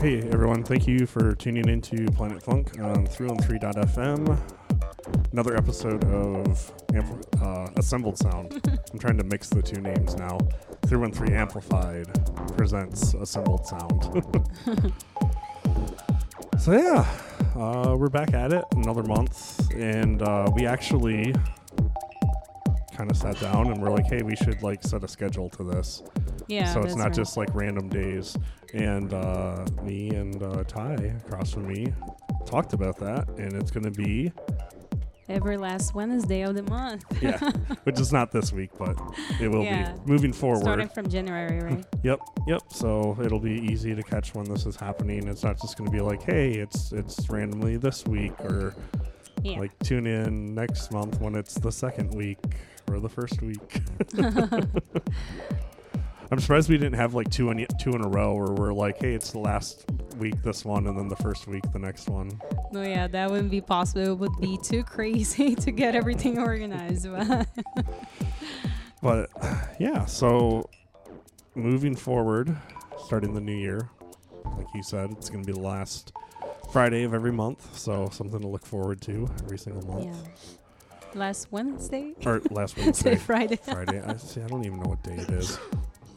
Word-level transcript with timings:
Hey, 0.00 0.20
everyone. 0.30 0.62
Thank 0.62 0.86
you 0.86 1.06
for 1.06 1.34
tuning 1.34 1.68
into 1.68 2.06
Planet 2.12 2.40
Funk 2.40 2.78
on 2.78 3.04
313.fm. 3.08 4.38
Another 5.32 5.56
episode 5.56 6.04
of 6.04 6.72
Ampl- 6.92 7.42
uh, 7.42 7.68
Assembled 7.76 8.16
Sound. 8.16 8.60
I'm 8.92 8.98
trying 9.00 9.18
to 9.18 9.24
mix 9.24 9.48
the 9.48 9.60
two 9.60 9.80
names 9.80 10.14
now. 10.14 10.38
313 10.86 11.34
Amplified 11.34 12.06
presents 12.56 13.14
Assembled 13.14 13.66
Sound. 13.66 14.24
so, 16.60 16.72
yeah, 16.72 17.04
uh, 17.56 17.96
we're 17.98 18.08
back 18.08 18.34
at 18.34 18.52
it 18.52 18.64
another 18.76 19.02
month. 19.02 19.68
And 19.74 20.22
uh, 20.22 20.48
we 20.54 20.64
actually 20.64 21.34
kind 22.96 23.10
of 23.10 23.16
sat 23.16 23.40
down 23.40 23.72
and 23.72 23.82
we're 23.82 23.90
like, 23.90 24.06
hey, 24.06 24.22
we 24.22 24.36
should 24.36 24.62
like 24.62 24.84
set 24.84 25.02
a 25.02 25.08
schedule 25.08 25.50
to 25.50 25.64
this 25.64 26.04
Yeah. 26.48 26.72
so 26.72 26.80
it's 26.82 26.96
not 26.96 27.04
right. 27.08 27.12
just 27.14 27.36
like 27.36 27.54
random 27.54 27.88
days. 27.88 28.36
And 28.74 29.12
uh, 29.14 29.64
me 29.82 30.10
and 30.10 30.42
uh, 30.42 30.64
Ty 30.64 30.94
across 31.26 31.52
from 31.52 31.68
me 31.68 31.92
talked 32.46 32.72
about 32.72 32.98
that, 32.98 33.28
and 33.38 33.52
it's 33.54 33.70
going 33.70 33.84
to 33.84 33.90
be 33.90 34.32
every 35.28 35.56
last 35.58 35.94
Wednesday 35.94 36.42
of 36.42 36.54
the 36.54 36.62
month. 36.64 37.04
yeah, 37.22 37.38
which 37.84 38.00
is 38.00 38.12
not 38.12 38.30
this 38.32 38.52
week, 38.52 38.70
but 38.78 38.96
it 39.40 39.48
will 39.48 39.62
Yeah. 39.64 39.92
be 39.92 40.00
moving 40.12 40.32
forward. 40.32 40.62
Starting 40.62 40.88
from 40.88 41.08
January, 41.08 41.60
right? 41.60 41.84
Yep, 42.02 42.20
yep. 42.46 42.62
So 42.70 43.16
it'll 43.22 43.40
be 43.40 43.52
easy 43.70 43.94
to 43.94 44.02
catch 44.02 44.34
when 44.34 44.44
this 44.46 44.64
is 44.66 44.76
happening. 44.76 45.26
It's 45.28 45.42
not 45.44 45.60
just 45.60 45.76
going 45.76 45.90
to 45.90 45.94
be 45.96 46.00
like, 46.02 46.22
hey, 46.22 46.52
it's 46.52 46.92
it's 46.92 47.28
randomly 47.30 47.76
this 47.78 48.06
week, 48.06 48.32
or 48.40 48.74
Yeah. 49.42 49.58
like 49.60 49.78
tune 49.80 50.06
in 50.06 50.54
next 50.54 50.92
month 50.92 51.20
when 51.20 51.34
it's 51.34 51.54
the 51.54 51.72
second 51.72 52.14
week 52.14 52.38
or 52.90 53.00
the 53.00 53.08
first 53.08 53.40
week. 53.42 53.80
I'm 56.30 56.40
surprised 56.40 56.68
we 56.68 56.76
didn't 56.76 56.96
have 56.98 57.14
like 57.14 57.30
two 57.30 57.50
in 57.50 57.66
two 57.80 57.92
in 57.92 58.04
a 58.04 58.08
row 58.08 58.34
where 58.34 58.52
we're 58.52 58.72
like, 58.72 58.98
hey, 59.00 59.14
it's 59.14 59.30
the 59.32 59.38
last 59.38 59.84
week 60.18 60.42
this 60.42 60.64
one, 60.64 60.86
and 60.86 60.98
then 60.98 61.08
the 61.08 61.16
first 61.16 61.46
week 61.46 61.62
the 61.72 61.78
next 61.78 62.08
one. 62.08 62.38
no, 62.72 62.82
yeah, 62.82 63.06
that 63.06 63.30
wouldn't 63.30 63.50
be 63.50 63.60
possible. 63.62 64.02
It 64.02 64.18
would 64.18 64.36
be 64.40 64.58
too 64.62 64.84
crazy 64.84 65.54
to 65.64 65.70
get 65.70 65.94
everything 65.94 66.38
organized. 66.38 67.06
But 69.00 69.30
yeah, 69.78 70.06
so 70.06 70.68
moving 71.54 71.94
forward, 71.94 72.56
starting 73.06 73.32
the 73.32 73.40
new 73.40 73.54
year, 73.56 73.88
like 74.56 74.66
you 74.74 74.82
said, 74.82 75.12
it's 75.12 75.30
going 75.30 75.44
to 75.44 75.46
be 75.46 75.52
the 75.52 75.64
last 75.64 76.12
Friday 76.72 77.04
of 77.04 77.14
every 77.14 77.30
month, 77.32 77.78
so 77.78 78.08
something 78.10 78.40
to 78.40 78.48
look 78.48 78.66
forward 78.66 79.00
to 79.02 79.28
every 79.44 79.56
single 79.58 79.86
month. 79.86 80.04
yeah. 80.06 80.14
Last 81.14 81.52
Wednesday? 81.52 82.14
Or 82.26 82.40
last 82.50 82.76
Wednesday, 82.76 83.14
Friday. 83.14 83.56
Friday. 83.62 84.02
I 84.04 84.16
see. 84.16 84.42
I 84.42 84.46
don't 84.48 84.64
even 84.66 84.80
know 84.80 84.88
what 84.90 85.02
day 85.04 85.14
it 85.14 85.30
is. 85.30 85.58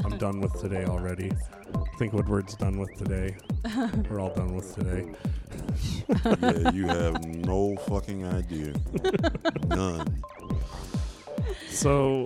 I'm 0.06 0.18
done 0.18 0.40
with 0.42 0.60
today 0.60 0.86
already. 0.86 1.32
I 1.76 1.98
think 1.98 2.14
Woodward's 2.14 2.56
done 2.56 2.78
with 2.80 2.96
today. 2.98 3.36
We're 4.10 4.20
all 4.20 4.34
done 4.34 4.56
with 4.56 4.74
today. 4.76 5.12
yeah, 6.42 6.72
you 6.72 6.88
have 6.88 7.24
no 7.26 7.76
fucking 7.88 8.26
idea. 8.26 8.74
None. 9.68 10.24
So 11.70 12.26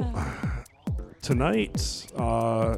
tonight, 1.22 2.08
uh, 2.18 2.78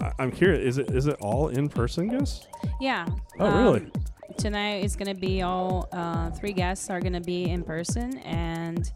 I- 0.00 0.12
I'm 0.18 0.30
curious. 0.30 0.60
Is 0.60 0.78
it 0.78 0.90
is 0.90 1.06
it 1.06 1.16
all 1.20 1.48
in 1.48 1.68
person, 1.68 2.08
guys? 2.08 2.46
Yeah. 2.80 3.06
Oh, 3.38 3.50
really? 3.62 3.90
Tonight 4.38 4.84
is 4.84 4.96
gonna 4.96 5.14
be 5.14 5.42
all 5.42 5.88
uh, 5.92 6.30
three 6.30 6.52
guests 6.52 6.88
are 6.90 7.00
gonna 7.00 7.20
be 7.20 7.44
in 7.50 7.62
person, 7.62 8.18
and 8.18 8.90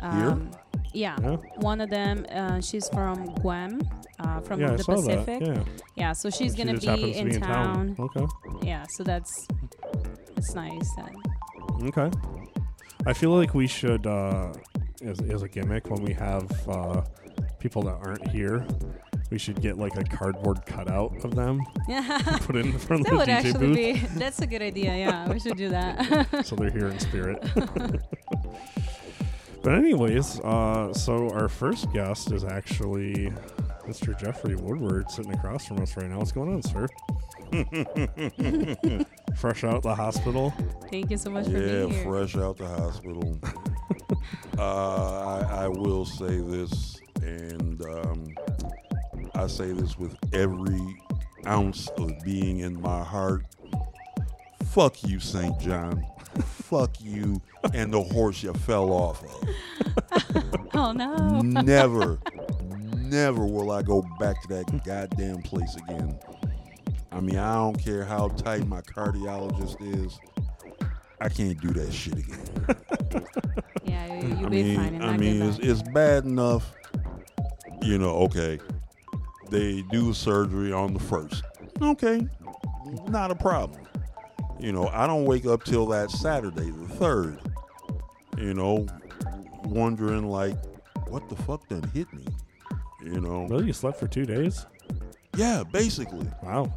um, 0.00 0.50
yeah, 0.94 1.16
Yeah. 1.22 1.36
one 1.56 1.80
of 1.80 1.90
them 1.90 2.24
uh, 2.30 2.60
she's 2.60 2.88
from 2.88 3.26
Guam, 3.42 3.80
uh, 4.20 4.40
from 4.40 4.60
yeah, 4.60 4.76
the 4.76 4.84
Pacific. 4.84 5.40
that. 5.40 5.46
Yeah. 5.46 5.62
Yeah, 5.96 6.12
so 6.12 6.30
she's 6.30 6.52
She 6.52 6.58
gonna 6.58 6.74
be 6.74 6.78
to 6.86 6.92
in, 6.94 7.28
be 7.28 7.34
in 7.34 7.40
town. 7.40 7.96
Okay. 7.98 8.26
Yeah, 8.62 8.84
so 8.96 9.04
that's 9.04 9.46
it's 10.36 10.54
nice. 10.54 10.88
Then. 10.96 11.88
Okay. 11.88 12.10
I 13.06 13.12
feel 13.12 13.30
like 13.30 13.54
we 13.54 13.66
should, 13.66 14.06
uh, 14.06 14.52
as, 15.04 15.20
as 15.20 15.42
a 15.42 15.48
gimmick, 15.48 15.90
when 15.90 16.02
we 16.02 16.12
have 16.14 16.50
uh, 16.68 17.02
people 17.58 17.82
that 17.82 17.96
aren't 18.02 18.26
here, 18.28 18.66
we 19.30 19.38
should 19.38 19.60
get 19.60 19.76
like 19.78 19.96
a 19.96 20.04
cardboard 20.04 20.64
cutout 20.66 21.24
of 21.24 21.34
them, 21.34 21.60
Yeah, 21.88 22.18
put 22.42 22.56
it 22.56 22.66
in 22.66 22.78
front 22.78 23.04
that 23.04 23.12
of 23.12 23.18
the 23.18 23.24
DJ 23.26 23.42
booth. 23.42 23.52
That 23.52 23.60
would 23.60 23.62
actually 23.62 23.66
booth, 23.98 24.12
be. 24.12 24.18
That's 24.18 24.40
a 24.40 24.46
good 24.46 24.62
idea. 24.62 24.96
Yeah, 24.96 25.28
we 25.30 25.38
should 25.40 25.56
do 25.56 25.68
that. 25.70 26.44
so 26.46 26.56
they're 26.56 26.70
here 26.70 26.86
in 26.88 26.98
spirit. 26.98 27.42
but 29.64 29.74
anyways, 29.74 30.38
uh, 30.40 30.92
so 30.94 31.30
our 31.30 31.48
first 31.48 31.92
guest 31.92 32.30
is 32.32 32.44
actually 32.44 33.32
Mr. 33.86 34.16
Jeffrey 34.18 34.54
Woodward 34.54 35.10
sitting 35.10 35.32
across 35.34 35.66
from 35.66 35.80
us 35.82 35.96
right 35.96 36.08
now. 36.08 36.18
What's 36.18 36.30
going 36.32 36.54
on, 36.54 36.62
sir? 36.62 36.86
Fresh 39.36 39.64
out 39.64 39.82
the 39.82 39.94
hospital. 39.94 40.52
Thank 40.90 41.10
you 41.10 41.16
so 41.16 41.30
much 41.30 41.46
for 41.46 41.52
Yeah, 41.52 41.86
being 41.86 41.90
here. 41.90 42.04
fresh 42.04 42.36
out 42.36 42.56
the 42.56 42.66
hospital. 42.68 43.38
uh, 44.58 45.46
I, 45.48 45.64
I 45.64 45.68
will 45.68 46.04
say 46.06 46.38
this, 46.40 47.00
and 47.22 47.80
um, 47.82 48.34
I 49.34 49.46
say 49.48 49.72
this 49.72 49.98
with 49.98 50.16
every 50.32 50.96
ounce 51.46 51.88
of 51.98 52.12
being 52.24 52.60
in 52.60 52.80
my 52.80 53.02
heart. 53.02 53.44
Fuck 54.66 55.02
you, 55.04 55.18
St. 55.20 55.58
John. 55.60 56.04
Fuck 56.42 57.00
you 57.00 57.40
and 57.72 57.92
the 57.92 58.02
horse 58.02 58.42
you 58.42 58.52
fell 58.52 58.90
off 58.92 59.22
of. 59.22 59.48
Oh 60.76 60.90
no. 60.90 61.40
never, 61.40 62.18
never 62.96 63.46
will 63.46 63.70
I 63.70 63.82
go 63.82 64.02
back 64.18 64.42
to 64.42 64.48
that 64.48 64.84
goddamn 64.84 65.40
place 65.42 65.76
again. 65.76 66.18
I 67.12 67.20
mean, 67.20 67.36
I 67.38 67.54
don't 67.54 67.78
care 67.78 68.04
how 68.04 68.28
tight 68.28 68.66
my 68.66 68.80
cardiologist 68.80 69.76
is. 70.04 70.18
I 71.20 71.28
can't 71.28 71.60
do 71.60 71.68
that 71.74 71.92
shit 71.92 72.18
again. 72.18 73.24
Yeah, 73.84 74.14
you, 74.20 74.28
you'll 74.28 74.46
I 74.46 74.48
be 74.48 74.62
mean, 74.62 74.76
fine. 74.76 75.02
I 75.02 75.16
mean, 75.16 75.42
it's, 75.42 75.58
it's 75.58 75.82
bad 75.82 76.24
enough. 76.24 76.72
You 77.82 77.98
know, 77.98 78.10
okay, 78.22 78.58
they 79.50 79.82
do 79.92 80.12
surgery 80.14 80.72
on 80.72 80.94
the 80.94 81.00
first. 81.00 81.44
Okay, 81.80 82.26
not 83.08 83.30
a 83.30 83.34
problem. 83.34 83.83
You 84.60 84.72
know, 84.72 84.88
I 84.88 85.06
don't 85.06 85.24
wake 85.24 85.46
up 85.46 85.64
till 85.64 85.86
that 85.88 86.10
Saturday, 86.10 86.70
the 86.70 86.88
third. 86.94 87.38
You 88.38 88.54
know, 88.54 88.86
wondering 89.64 90.28
like, 90.28 90.56
what 91.08 91.28
the 91.28 91.36
fuck 91.36 91.68
done 91.68 91.82
hit 91.94 92.12
me? 92.12 92.24
You 93.02 93.20
know, 93.20 93.46
Really, 93.46 93.66
you 93.66 93.72
slept 93.72 93.98
for 93.98 94.08
two 94.08 94.24
days? 94.26 94.66
yeah, 95.36 95.62
basically. 95.72 96.26
Wow. 96.42 96.72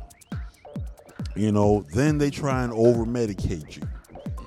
You 1.35 1.51
know, 1.51 1.85
then 1.93 2.17
they 2.17 2.29
try 2.31 2.63
and 2.63 2.73
over 2.73 3.05
medicate 3.05 3.75
you. 3.77 3.83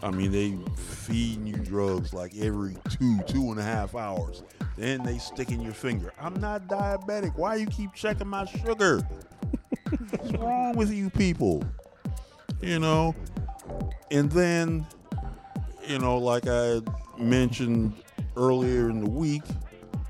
I 0.02 0.10
mean, 0.10 0.32
they 0.32 0.58
feeding 0.76 1.46
you 1.46 1.56
drugs 1.56 2.12
like 2.12 2.32
every 2.36 2.76
two, 2.88 3.20
two 3.26 3.50
and 3.50 3.60
a 3.60 3.62
half 3.62 3.94
hours. 3.94 4.42
Then 4.76 5.02
they 5.02 5.18
stick 5.18 5.50
in 5.50 5.60
your 5.60 5.74
finger. 5.74 6.12
I'm 6.20 6.34
not 6.40 6.66
diabetic. 6.68 7.36
Why 7.36 7.56
you 7.56 7.66
keep 7.66 7.92
checking 7.94 8.26
my 8.28 8.44
sugar? 8.46 9.06
What's 10.10 10.32
wrong 10.32 10.74
with 10.76 10.90
you 10.92 11.10
people? 11.10 11.62
You 12.60 12.78
know? 12.78 13.14
And 14.10 14.30
then, 14.30 14.86
you 15.86 15.98
know, 15.98 16.18
like 16.18 16.44
I 16.46 16.80
mentioned 17.18 17.94
earlier 18.36 18.90
in 18.90 19.04
the 19.04 19.10
week, 19.10 19.42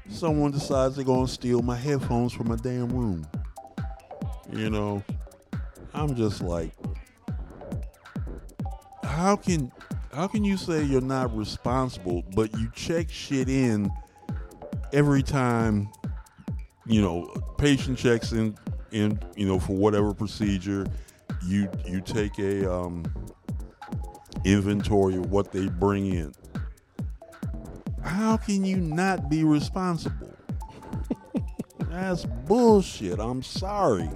someone 0.09 0.51
decides 0.51 0.97
they're 0.97 1.05
going 1.05 1.27
to 1.27 1.33
steal 1.33 1.63
my 1.63 1.77
headphones 1.77 2.33
from 2.33 2.49
my 2.49 2.57
damn 2.57 2.89
room. 2.89 3.27
You 4.53 4.71
know, 4.71 5.03
I'm 5.95 6.15
just 6.15 6.43
like, 6.43 6.73
how 9.05 9.37
can 9.37 9.71
how 10.13 10.27
can 10.27 10.45
you 10.45 10.57
say 10.57 10.83
you're 10.83 11.01
not 11.01 11.35
responsible, 11.37 12.25
but 12.35 12.53
you 12.59 12.71
check 12.75 13.11
shit 13.11 13.49
in 13.49 13.91
every 14.93 15.23
time? 15.23 15.89
You 16.87 17.03
know, 17.03 17.35
patient 17.59 17.99
checks 17.99 18.33
in 18.33 18.57
in 18.91 19.21
you 19.37 19.47
know 19.47 19.61
for 19.61 19.77
whatever 19.77 20.13
procedure. 20.13 20.87
You 21.47 21.69
you 21.87 22.01
take 22.01 22.39
a 22.39 22.71
um, 22.73 23.05
inventory 24.45 25.17
of 25.17 25.31
what 25.31 25.53
they 25.53 25.69
bring 25.69 26.07
in. 26.07 26.33
How 28.03 28.37
can 28.37 28.65
you 28.65 28.77
not 28.77 29.29
be 29.29 29.45
responsible? 29.45 30.35
That's 31.91 32.25
bullshit. 32.25 33.19
I'm 33.19 33.43
sorry. 33.43 34.09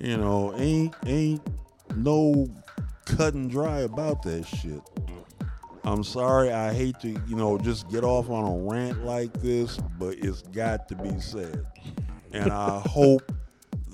You 0.00 0.16
know, 0.16 0.54
ain't 0.56 0.94
ain't 1.06 1.42
no 1.96 2.48
cut 3.04 3.34
and 3.34 3.50
dry 3.50 3.80
about 3.80 4.22
that 4.22 4.46
shit. 4.46 4.80
I'm 5.84 6.02
sorry. 6.02 6.50
I 6.50 6.72
hate 6.72 6.98
to, 7.00 7.08
you 7.08 7.36
know, 7.36 7.58
just 7.58 7.90
get 7.90 8.04
off 8.04 8.30
on 8.30 8.44
a 8.44 8.70
rant 8.70 9.04
like 9.04 9.32
this, 9.34 9.78
but 9.98 10.16
it's 10.18 10.42
got 10.42 10.88
to 10.88 10.94
be 10.94 11.20
said. 11.20 11.66
And 12.32 12.50
I 12.50 12.80
hope 12.86 13.30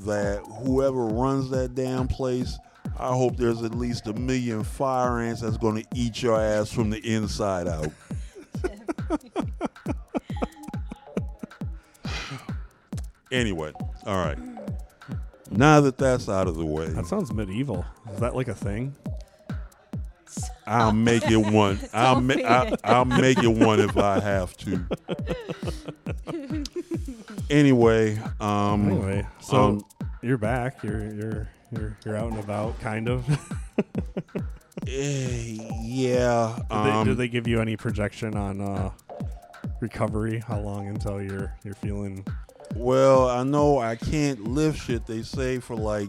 that 0.05 0.41
whoever 0.65 1.05
runs 1.05 1.51
that 1.51 1.75
damn 1.75 2.09
place, 2.09 2.59
I 2.99 3.09
hope 3.09 3.37
there's 3.37 3.63
at 3.63 3.75
least 3.75 4.07
a 4.07 4.13
million 4.13 4.65
fire 4.65 5.21
ants 5.21 5.41
that's 5.41 5.57
going 5.57 5.83
to 5.83 5.89
eat 5.95 6.23
your 6.23 6.41
ass 6.41 6.73
from 6.73 6.91
the 6.91 6.99
inside 6.99 7.67
out. 7.69 7.89
anyway, 13.33 13.73
all 14.07 14.17
right. 14.25 14.39
Now 15.51 15.81
that 15.81 15.99
that's 15.99 16.29
out 16.29 16.47
of 16.47 16.57
the 16.57 16.65
way, 16.65 16.89
That 16.89 17.07
sounds 17.07 17.33
medieval. 17.33 17.85
Is 18.13 18.21
that 18.21 18.37
like 18.37 18.49
a 18.49 18.55
thing? 18.55 18.95
I'll 20.67 20.93
make 21.11 21.29
it 21.31 21.37
one. 21.37 21.79
I'll, 21.93 22.21
ma- 22.21 22.35
I, 22.35 22.71
be- 22.71 22.77
I'll 22.85 23.05
make 23.05 23.39
it 23.43 23.49
one 23.49 23.81
if 23.81 23.97
I 23.97 24.21
have 24.21 24.57
to. 24.59 24.85
anyway, 27.51 28.19
um, 28.41 28.89
Anyway, 28.91 29.27
so 29.41 29.57
um, 29.63 29.85
you're 30.23 30.39
back. 30.39 30.83
You're 30.83 31.13
you're 31.13 31.49
you're 31.73 31.97
you're 32.05 32.17
out 32.17 32.31
and 32.31 32.39
about, 32.41 32.79
kind 32.81 33.09
of. 33.09 33.29
eh, 34.87 35.57
yeah. 35.83 36.59
did, 36.69 36.77
Um, 36.77 37.05
they, 37.05 37.11
did 37.11 37.17
they 37.19 37.29
give 37.29 37.47
you 37.47 37.61
any 37.61 37.77
projection 37.77 38.37
on 38.37 38.61
uh, 38.61 38.91
recovery? 39.81 40.39
How 40.47 40.61
long 40.61 40.89
until 40.89 41.23
you're 41.23 41.55
you're 41.65 41.75
feeling? 41.75 42.25
Well, 42.77 43.29
I 43.29 43.43
know 43.43 43.79
I 43.79 43.97
can't 43.97 44.45
lift 44.45 44.79
shit. 44.87 45.07
They 45.07 45.23
say 45.23 45.59
for 45.59 45.75
like, 45.75 46.09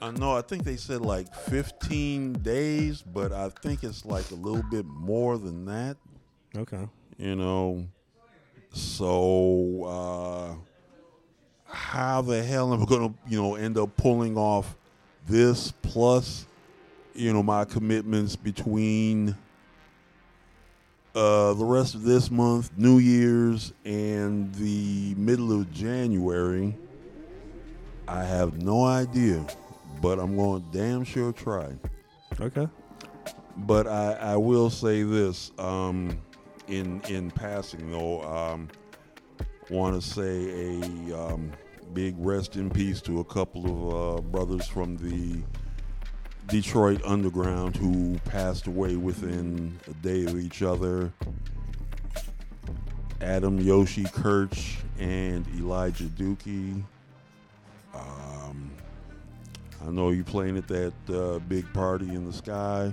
I 0.00 0.10
know. 0.10 0.36
I 0.36 0.42
think 0.42 0.64
they 0.64 0.76
said 0.76 1.00
like 1.00 1.34
15 1.34 2.34
days, 2.34 3.02
but 3.02 3.32
I 3.32 3.48
think 3.48 3.82
it's 3.82 4.04
like 4.04 4.30
a 4.30 4.34
little 4.34 4.62
bit 4.70 4.84
more 4.86 5.38
than 5.38 5.64
that. 5.66 5.96
Okay. 6.56 6.88
You 7.18 7.36
know. 7.36 7.86
So 8.72 9.84
uh, 9.84 10.54
how 11.64 12.22
the 12.22 12.42
hell 12.42 12.74
am 12.74 12.82
I 12.82 12.84
gonna, 12.84 13.14
you 13.28 13.40
know, 13.40 13.54
end 13.54 13.78
up 13.78 13.96
pulling 13.96 14.36
off 14.36 14.76
this 15.26 15.72
plus, 15.82 16.46
you 17.14 17.32
know, 17.32 17.42
my 17.42 17.64
commitments 17.64 18.36
between 18.36 19.34
uh, 21.14 21.54
the 21.54 21.64
rest 21.64 21.94
of 21.94 22.02
this 22.02 22.30
month, 22.30 22.70
New 22.76 22.98
Year's, 22.98 23.72
and 23.86 24.54
the 24.56 25.14
middle 25.16 25.50
of 25.58 25.72
January, 25.72 26.76
I 28.06 28.22
have 28.24 28.62
no 28.62 28.84
idea, 28.84 29.46
but 30.00 30.18
I'm 30.18 30.36
going 30.36 30.62
to 30.62 30.78
damn 30.78 31.04
sure 31.04 31.32
try. 31.32 31.72
Okay. 32.40 32.68
But 33.58 33.86
I, 33.86 34.12
I 34.14 34.36
will 34.36 34.70
say 34.70 35.02
this 35.02 35.50
um, 35.58 36.20
in 36.68 37.00
in 37.08 37.30
passing 37.30 37.90
though, 37.90 38.22
um, 38.22 38.68
want 39.70 40.00
to 40.00 40.06
say 40.06 40.80
a 40.80 41.18
um, 41.18 41.52
big 41.94 42.14
rest 42.18 42.56
in 42.56 42.68
peace 42.68 43.00
to 43.02 43.20
a 43.20 43.24
couple 43.24 43.64
of 43.64 44.18
uh, 44.18 44.20
brothers 44.22 44.66
from 44.66 44.96
the 44.96 45.42
Detroit 46.48 47.00
Underground 47.04 47.76
who 47.76 48.18
passed 48.26 48.66
away 48.66 48.96
within 48.96 49.78
a 49.90 49.94
day 49.94 50.24
of 50.24 50.38
each 50.38 50.62
other. 50.62 51.12
Adam 53.20 53.58
Yoshi 53.58 54.04
Kirch 54.04 54.76
and 54.98 55.46
Elijah 55.56 56.04
Dookie. 56.04 56.84
Um, 57.94 58.35
I 59.84 59.90
know 59.90 60.10
you're 60.10 60.24
playing 60.24 60.56
at 60.56 60.68
that 60.68 60.92
uh, 61.12 61.38
big 61.40 61.70
party 61.72 62.06
in 62.08 62.24
the 62.26 62.32
sky. 62.32 62.92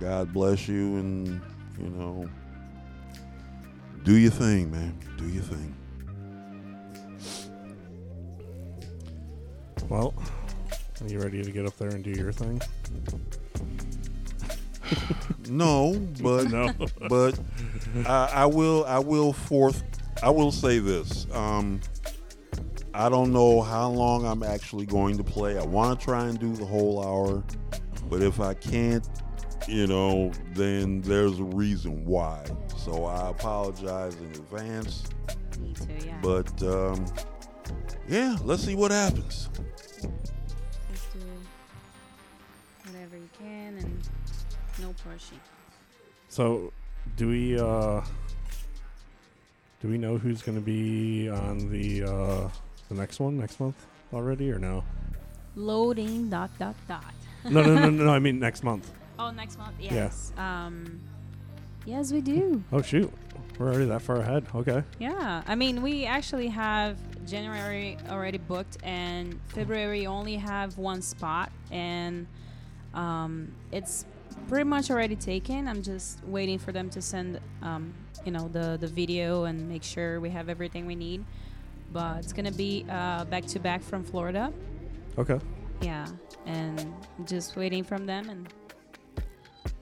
God 0.00 0.32
bless 0.32 0.66
you, 0.68 0.96
and 0.96 1.40
you 1.78 1.88
know, 1.90 2.28
do 4.02 4.16
your 4.16 4.30
thing, 4.30 4.70
man. 4.70 4.98
Do 5.16 5.26
your 5.28 5.42
thing. 5.42 5.74
Well, 9.88 10.14
are 11.02 11.06
you 11.08 11.20
ready 11.20 11.42
to 11.42 11.50
get 11.50 11.66
up 11.66 11.76
there 11.76 11.88
and 11.90 12.02
do 12.02 12.10
your 12.10 12.32
thing? 12.32 12.60
No, 15.48 15.94
but 16.22 16.44
No. 16.50 16.72
but 17.08 17.38
I, 18.06 18.30
I 18.32 18.46
will 18.46 18.84
I 18.86 18.98
will 18.98 19.32
forth 19.32 19.82
I 20.22 20.30
will 20.30 20.52
say 20.52 20.78
this. 20.78 21.26
Um, 21.32 21.80
I 22.96 23.08
don't 23.08 23.32
know 23.32 23.60
how 23.60 23.90
long 23.90 24.24
I'm 24.24 24.44
actually 24.44 24.86
going 24.86 25.16
to 25.16 25.24
play. 25.24 25.58
I 25.58 25.64
want 25.64 25.98
to 25.98 26.04
try 26.04 26.26
and 26.26 26.38
do 26.38 26.54
the 26.54 26.64
whole 26.64 27.04
hour, 27.04 27.42
but 28.08 28.22
if 28.22 28.38
I 28.38 28.54
can't, 28.54 29.04
you 29.66 29.88
know, 29.88 30.30
then 30.52 31.00
there's 31.00 31.40
a 31.40 31.44
reason 31.44 32.04
why. 32.04 32.44
So 32.76 33.06
I 33.06 33.30
apologize 33.30 34.14
in 34.14 34.26
advance. 34.26 35.02
Me 35.60 35.72
too, 35.72 36.06
yeah. 36.06 36.20
But 36.22 36.62
um, 36.62 37.04
yeah, 38.08 38.36
let's 38.44 38.62
see 38.62 38.76
what 38.76 38.92
happens. 38.92 39.48
Just 40.92 41.12
do 41.14 41.18
whatever 42.84 43.16
you 43.16 43.28
can 43.36 43.76
and 43.78 44.08
no 44.80 44.94
pushing. 45.02 45.40
So, 46.28 46.72
do 47.16 47.28
we 47.28 47.58
uh 47.58 48.02
do 49.80 49.88
we 49.88 49.98
know 49.98 50.16
who's 50.16 50.42
going 50.42 50.58
to 50.58 50.64
be 50.64 51.28
on 51.28 51.70
the 51.70 52.04
uh 52.04 52.48
the 52.94 53.00
next 53.00 53.20
one 53.20 53.36
next 53.38 53.60
month 53.60 53.76
already 54.12 54.50
or 54.50 54.58
no? 54.58 54.84
Loading 55.56 56.28
dot 56.30 56.50
dot 56.58 56.74
dot. 56.88 57.14
No, 57.48 57.62
no, 57.62 57.74
no, 57.74 57.90
no. 58.04 58.10
I 58.10 58.18
mean 58.18 58.38
next 58.38 58.62
month. 58.64 58.90
Oh, 59.18 59.30
next 59.30 59.58
month. 59.58 59.74
Yeah. 59.80 59.94
Yes. 59.94 60.32
Um, 60.36 61.00
yes, 61.84 62.12
we 62.12 62.20
do. 62.20 62.62
Oh 62.72 62.82
shoot, 62.82 63.12
we're 63.58 63.68
already 63.68 63.86
that 63.86 64.02
far 64.02 64.16
ahead. 64.16 64.46
Okay. 64.54 64.82
Yeah. 64.98 65.42
I 65.46 65.54
mean, 65.54 65.82
we 65.82 66.06
actually 66.06 66.48
have 66.48 66.96
January 67.26 67.96
already 68.08 68.38
booked, 68.38 68.78
and 68.82 69.40
February 69.48 70.06
only 70.06 70.36
have 70.36 70.76
one 70.78 71.02
spot, 71.02 71.52
and 71.70 72.26
um, 72.92 73.52
it's 73.72 74.06
pretty 74.48 74.64
much 74.64 74.90
already 74.90 75.16
taken. 75.16 75.68
I'm 75.68 75.82
just 75.82 76.22
waiting 76.24 76.58
for 76.58 76.72
them 76.72 76.90
to 76.90 77.00
send, 77.00 77.40
um, 77.62 77.94
you 78.24 78.32
know, 78.32 78.48
the 78.48 78.76
the 78.80 78.88
video 78.88 79.44
and 79.44 79.68
make 79.68 79.84
sure 79.84 80.20
we 80.20 80.30
have 80.30 80.48
everything 80.48 80.86
we 80.86 80.96
need. 80.96 81.24
But 81.94 82.18
it's 82.18 82.32
gonna 82.32 82.50
be 82.52 82.84
uh, 82.90 83.24
back 83.26 83.46
to 83.46 83.60
back 83.60 83.80
from 83.80 84.02
Florida. 84.02 84.52
Okay. 85.16 85.38
Yeah, 85.80 86.06
and 86.44 86.92
just 87.24 87.54
waiting 87.56 87.84
from 87.84 88.04
them, 88.04 88.28
and 88.28 88.48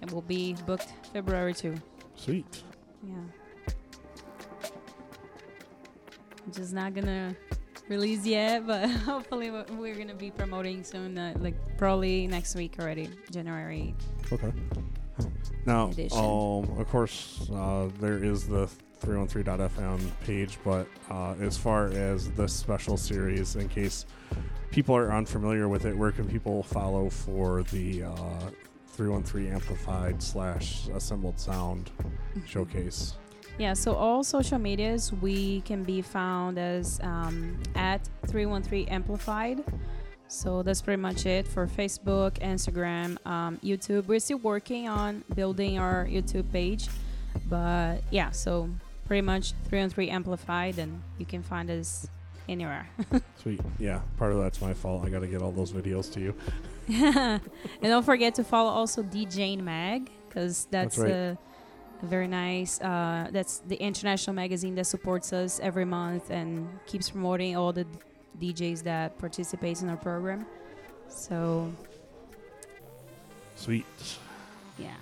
it 0.02 0.12
will 0.12 0.20
be 0.22 0.52
booked 0.66 0.92
February 1.14 1.54
too. 1.54 1.74
Sweet. 2.14 2.62
Yeah. 3.02 3.14
I'm 6.44 6.52
just 6.52 6.74
not 6.74 6.92
gonna 6.94 7.34
release 7.88 8.26
yet, 8.26 8.66
but 8.70 8.90
hopefully 8.90 9.50
we- 9.50 9.64
we're 9.78 9.94
gonna 9.96 10.14
be 10.14 10.30
promoting 10.30 10.84
soon. 10.84 11.16
Uh, 11.16 11.32
like 11.40 11.54
probably 11.78 12.26
next 12.26 12.54
week 12.54 12.76
already, 12.78 13.08
January. 13.30 13.94
Okay. 14.30 14.52
Now, 15.64 15.88
Edition. 15.88 16.18
um, 16.18 16.78
of 16.78 16.88
course, 16.88 17.48
uh, 17.54 17.88
there 18.00 18.22
is 18.22 18.46
the 18.48 18.68
313.fm 19.02 20.00
page, 20.24 20.58
but 20.64 20.86
uh, 21.10 21.34
as 21.40 21.58
far 21.58 21.88
as 21.88 22.30
this 22.30 22.52
special 22.52 22.96
series, 22.96 23.56
in 23.56 23.68
case 23.68 24.06
people 24.70 24.96
are 24.96 25.12
unfamiliar 25.12 25.68
with 25.68 25.84
it, 25.84 25.96
where 25.96 26.12
can 26.12 26.28
people 26.28 26.62
follow 26.62 27.10
for 27.10 27.62
the 27.64 28.04
uh, 28.04 28.50
313 28.88 29.52
amplified 29.52 30.22
slash 30.22 30.88
assembled 30.88 31.38
sound 31.38 31.90
showcase? 32.46 33.14
Yeah. 33.58 33.74
So 33.74 33.94
all 33.94 34.24
social 34.24 34.58
medias 34.58 35.12
we 35.12 35.60
can 35.62 35.84
be 35.84 36.02
found 36.02 36.58
as 36.58 37.00
um, 37.02 37.62
at 37.74 38.08
313 38.26 38.88
amplified. 38.88 39.62
So 40.28 40.62
that's 40.62 40.80
pretty 40.80 41.00
much 41.00 41.26
it 41.26 41.46
for 41.46 41.66
Facebook, 41.66 42.38
Instagram, 42.38 43.18
um, 43.26 43.58
YouTube. 43.62 44.06
We're 44.06 44.18
still 44.18 44.38
working 44.38 44.88
on 44.88 45.22
building 45.34 45.78
our 45.78 46.06
YouTube 46.06 46.50
page, 46.50 46.88
but 47.50 47.98
yeah. 48.10 48.30
So 48.30 48.70
pretty 49.12 49.20
much 49.20 49.52
313 49.68 50.08
amplified, 50.08 50.78
and 50.78 51.02
you 51.18 51.26
can 51.26 51.42
find 51.42 51.70
us 51.70 52.08
anywhere. 52.48 52.88
Sweet. 53.42 53.60
Yeah, 53.78 54.00
part 54.16 54.32
of 54.32 54.38
that's 54.38 54.62
my 54.62 54.72
fault. 54.72 55.04
I 55.04 55.10
got 55.10 55.18
to 55.20 55.26
get 55.26 55.42
all 55.42 55.52
those 55.52 55.70
videos 55.70 56.10
to 56.14 56.20
you. 56.20 56.34
and 56.88 57.42
don't 57.82 58.06
forget 58.06 58.34
to 58.36 58.42
follow 58.42 58.70
also 58.70 59.02
DJ 59.02 59.60
Mag 59.60 60.10
because 60.26 60.66
that's, 60.70 60.96
That's 60.96 61.10
right. 61.10 61.10
a, 61.12 61.38
a 62.02 62.06
very 62.06 62.26
nice. 62.26 62.80
Uh, 62.80 63.28
that's 63.30 63.58
the 63.58 63.76
international 63.76 64.34
magazine 64.34 64.74
that 64.76 64.86
supports 64.86 65.34
us 65.34 65.60
every 65.60 65.84
month 65.84 66.30
and 66.30 66.66
keeps 66.86 67.10
promoting 67.10 67.54
all 67.54 67.70
the 67.70 67.84
DJs 68.40 68.82
that 68.84 69.18
participates 69.18 69.82
in 69.82 69.90
our 69.90 69.98
program. 69.98 70.46
So 71.08 71.70
Sweet. 73.56 73.84
yeah. 74.78 74.94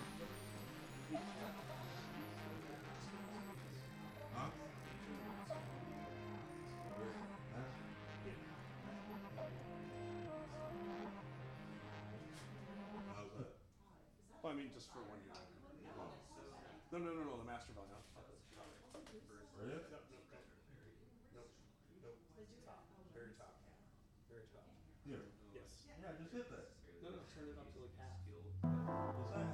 I 14.50 14.52
mean, 14.52 14.66
just 14.74 14.90
for 14.90 14.98
one 15.06 15.22
year. 15.22 15.30
No, 16.90 16.98
no, 16.98 17.14
no, 17.14 17.22
no, 17.22 17.38
the 17.38 17.46
master 17.46 17.70
volume. 17.70 17.94
Very 23.14 23.30
top. 23.38 23.54
Very 24.26 24.42
top. 24.50 24.66
Yeah, 25.06 25.22
just 26.18 26.34
hit 26.34 26.50
that. 26.50 26.66
No, 26.98 27.14
no, 27.14 27.22
turn 27.30 27.46
it 27.46 27.62
up 27.62 27.70
to 27.70 27.78
like 27.78 27.94
half. 27.94 28.18
What's 28.26 29.38
that 29.38 29.49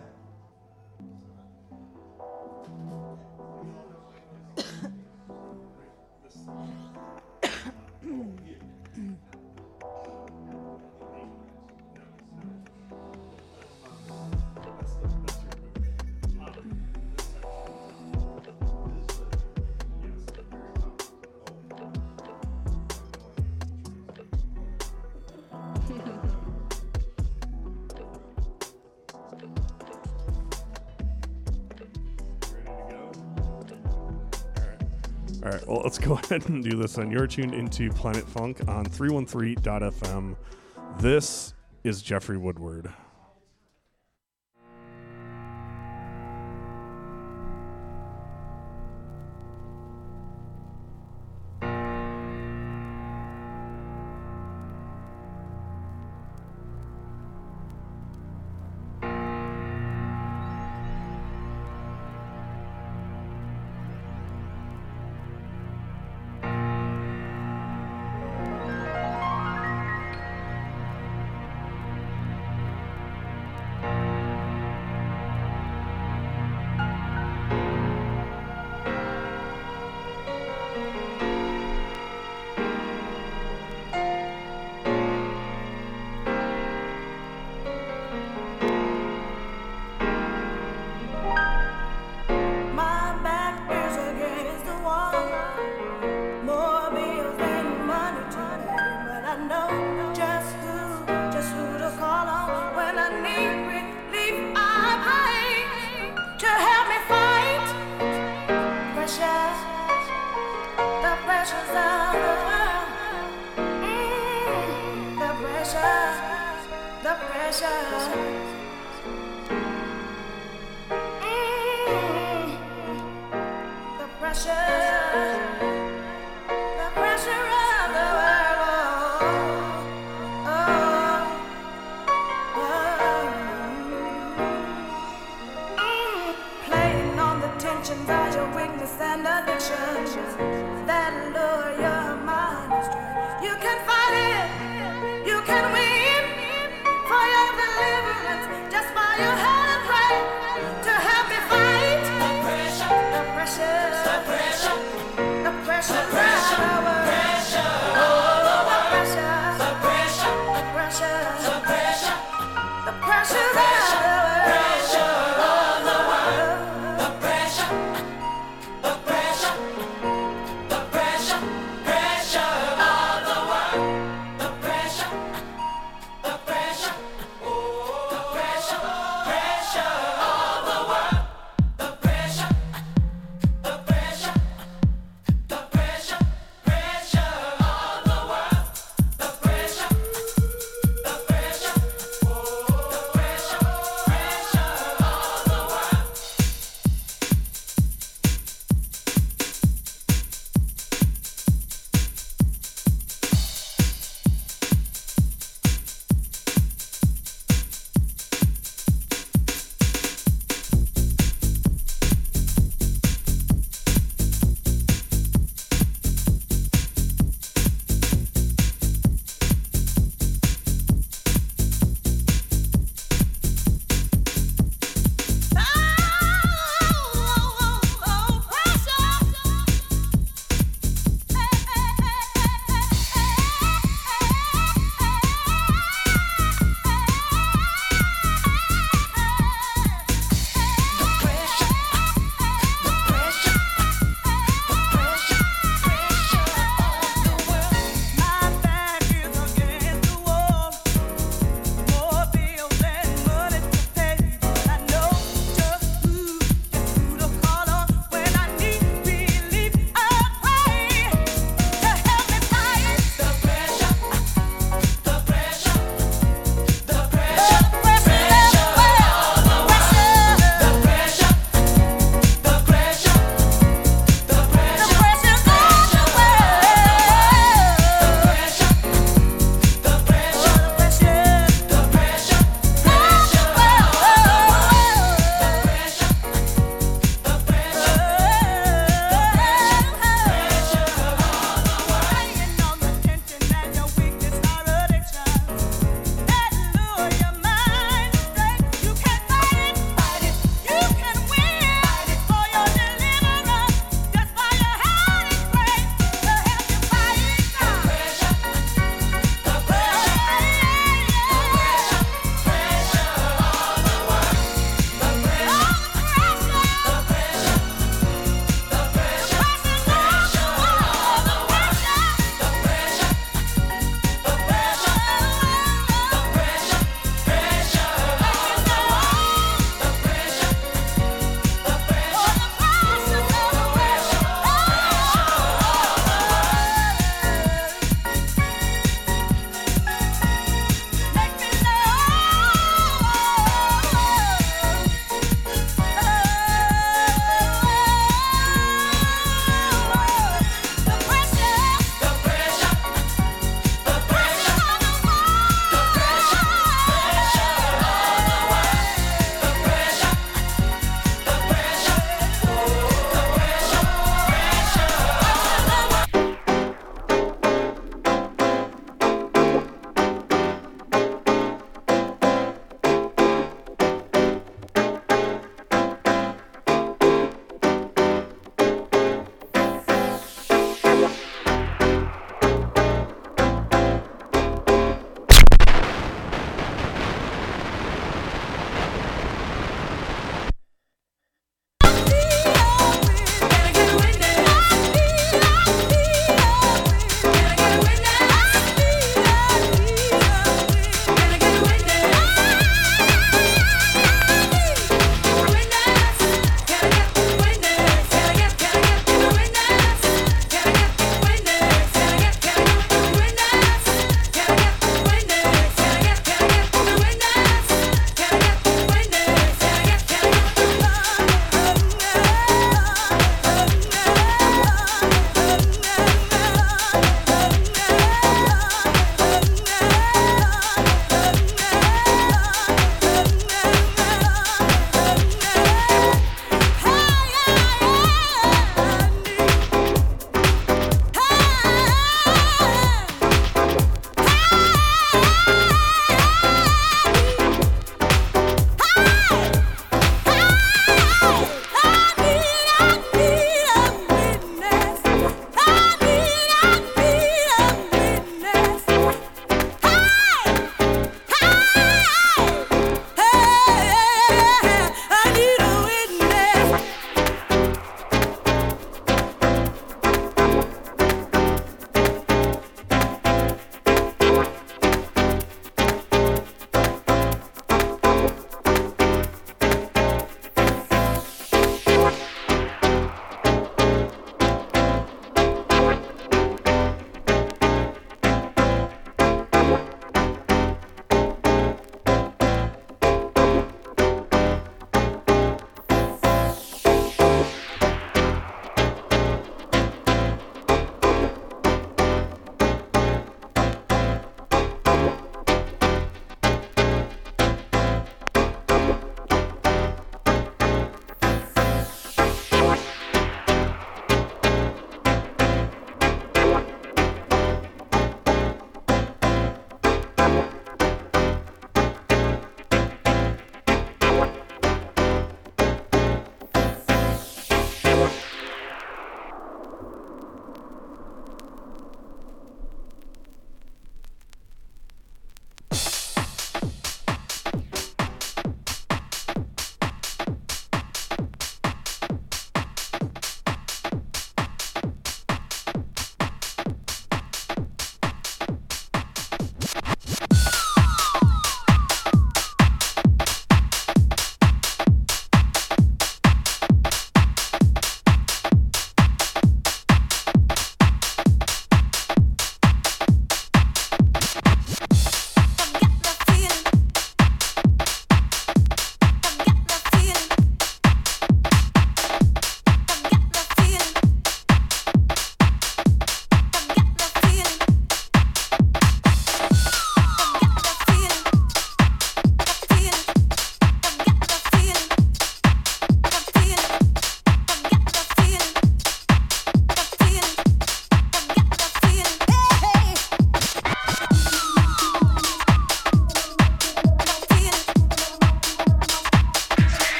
let's 35.86 35.98
go 35.98 36.14
ahead 36.24 36.48
and 36.48 36.64
do 36.64 36.76
this 36.76 36.94
then. 36.94 37.12
You're 37.12 37.28
tuned 37.28 37.54
into 37.54 37.90
Planet 37.90 38.26
Funk 38.26 38.60
on 38.66 38.86
313.fm. 38.86 40.34
This 40.98 41.54
is 41.84 42.02
Jeffrey 42.02 42.36
Woodward. 42.36 42.92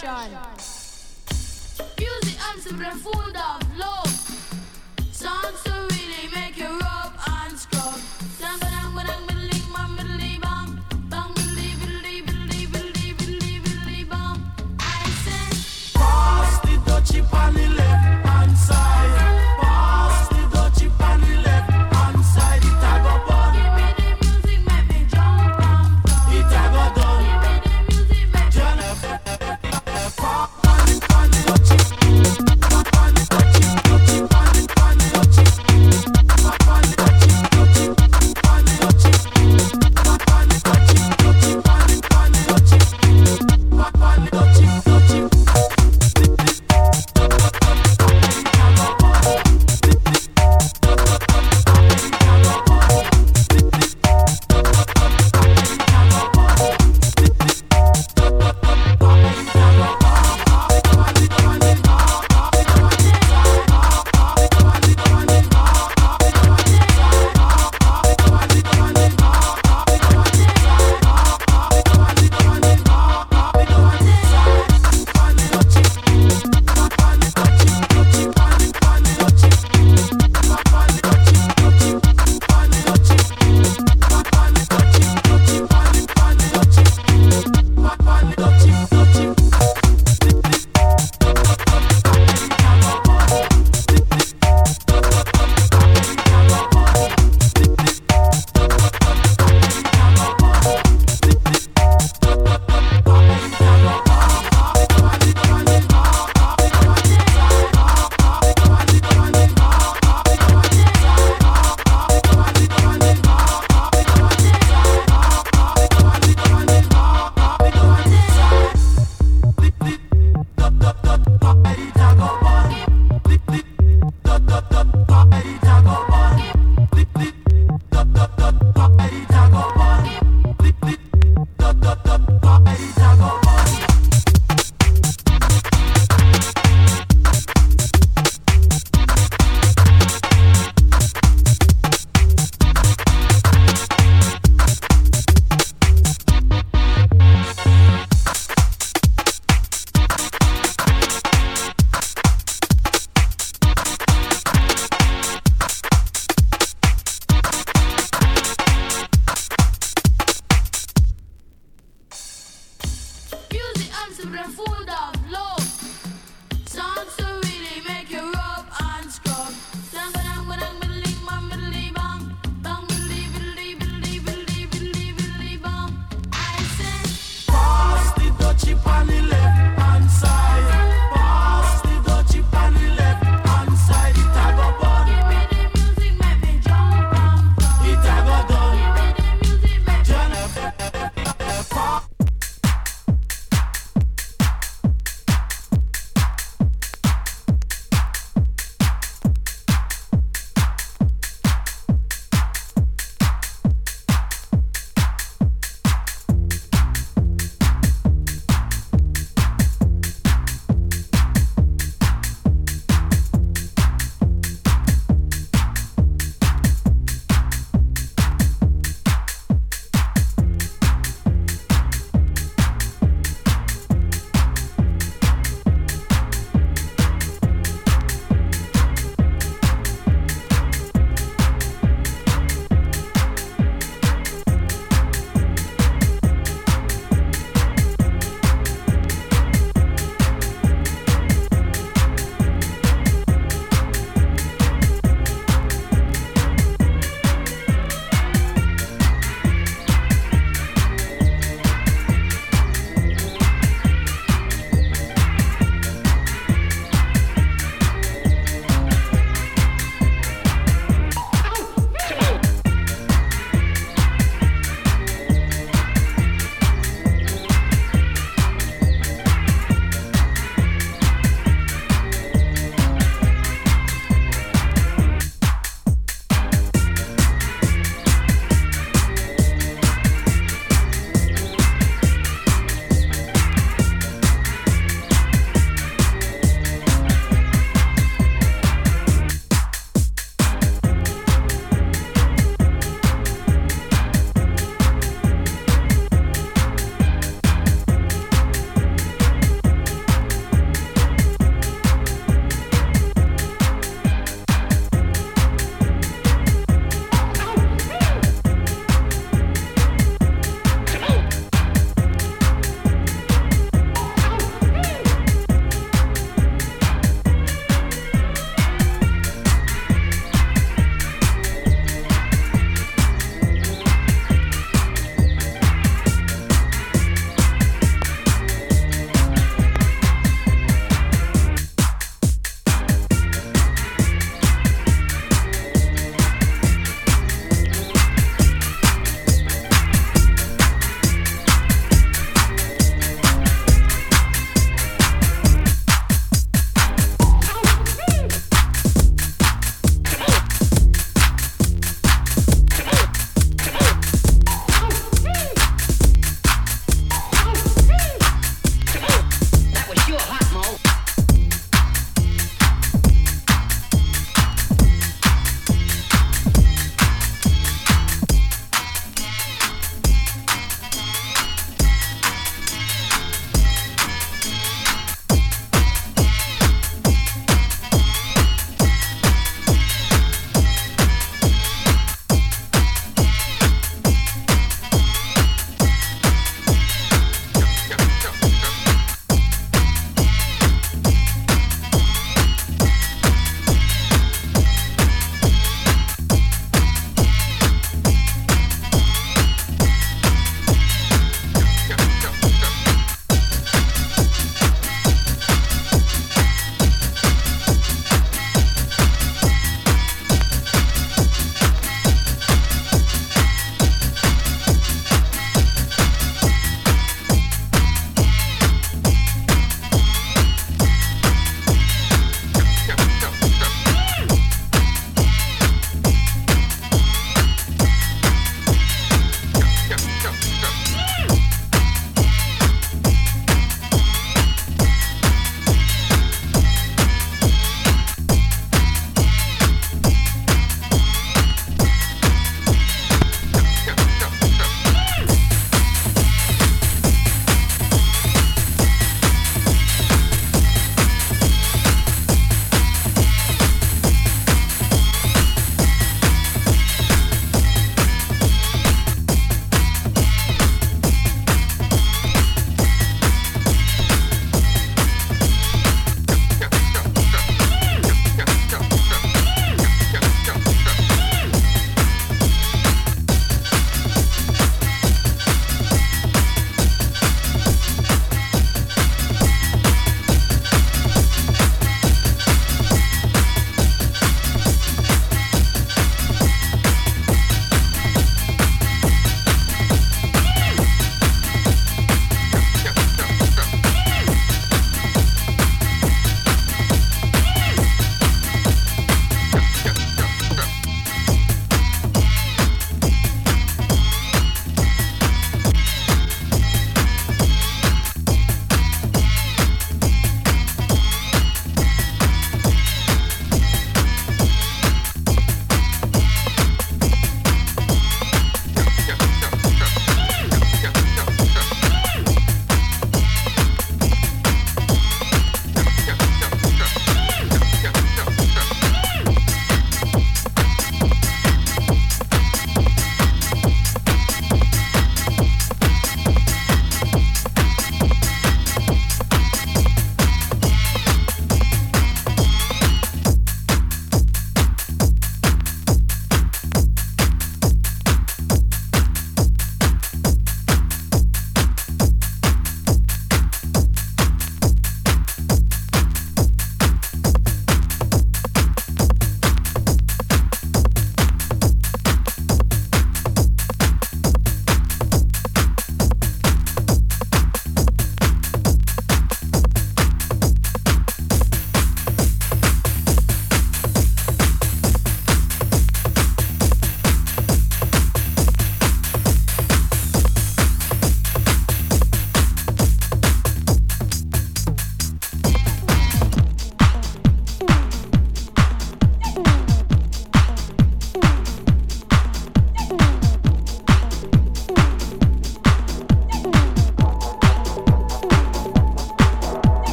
Version. 0.00 0.38
Music 1.98 2.38
and 2.52 3.00
full 3.00 3.18
of 3.18 3.32
love. 3.78 3.95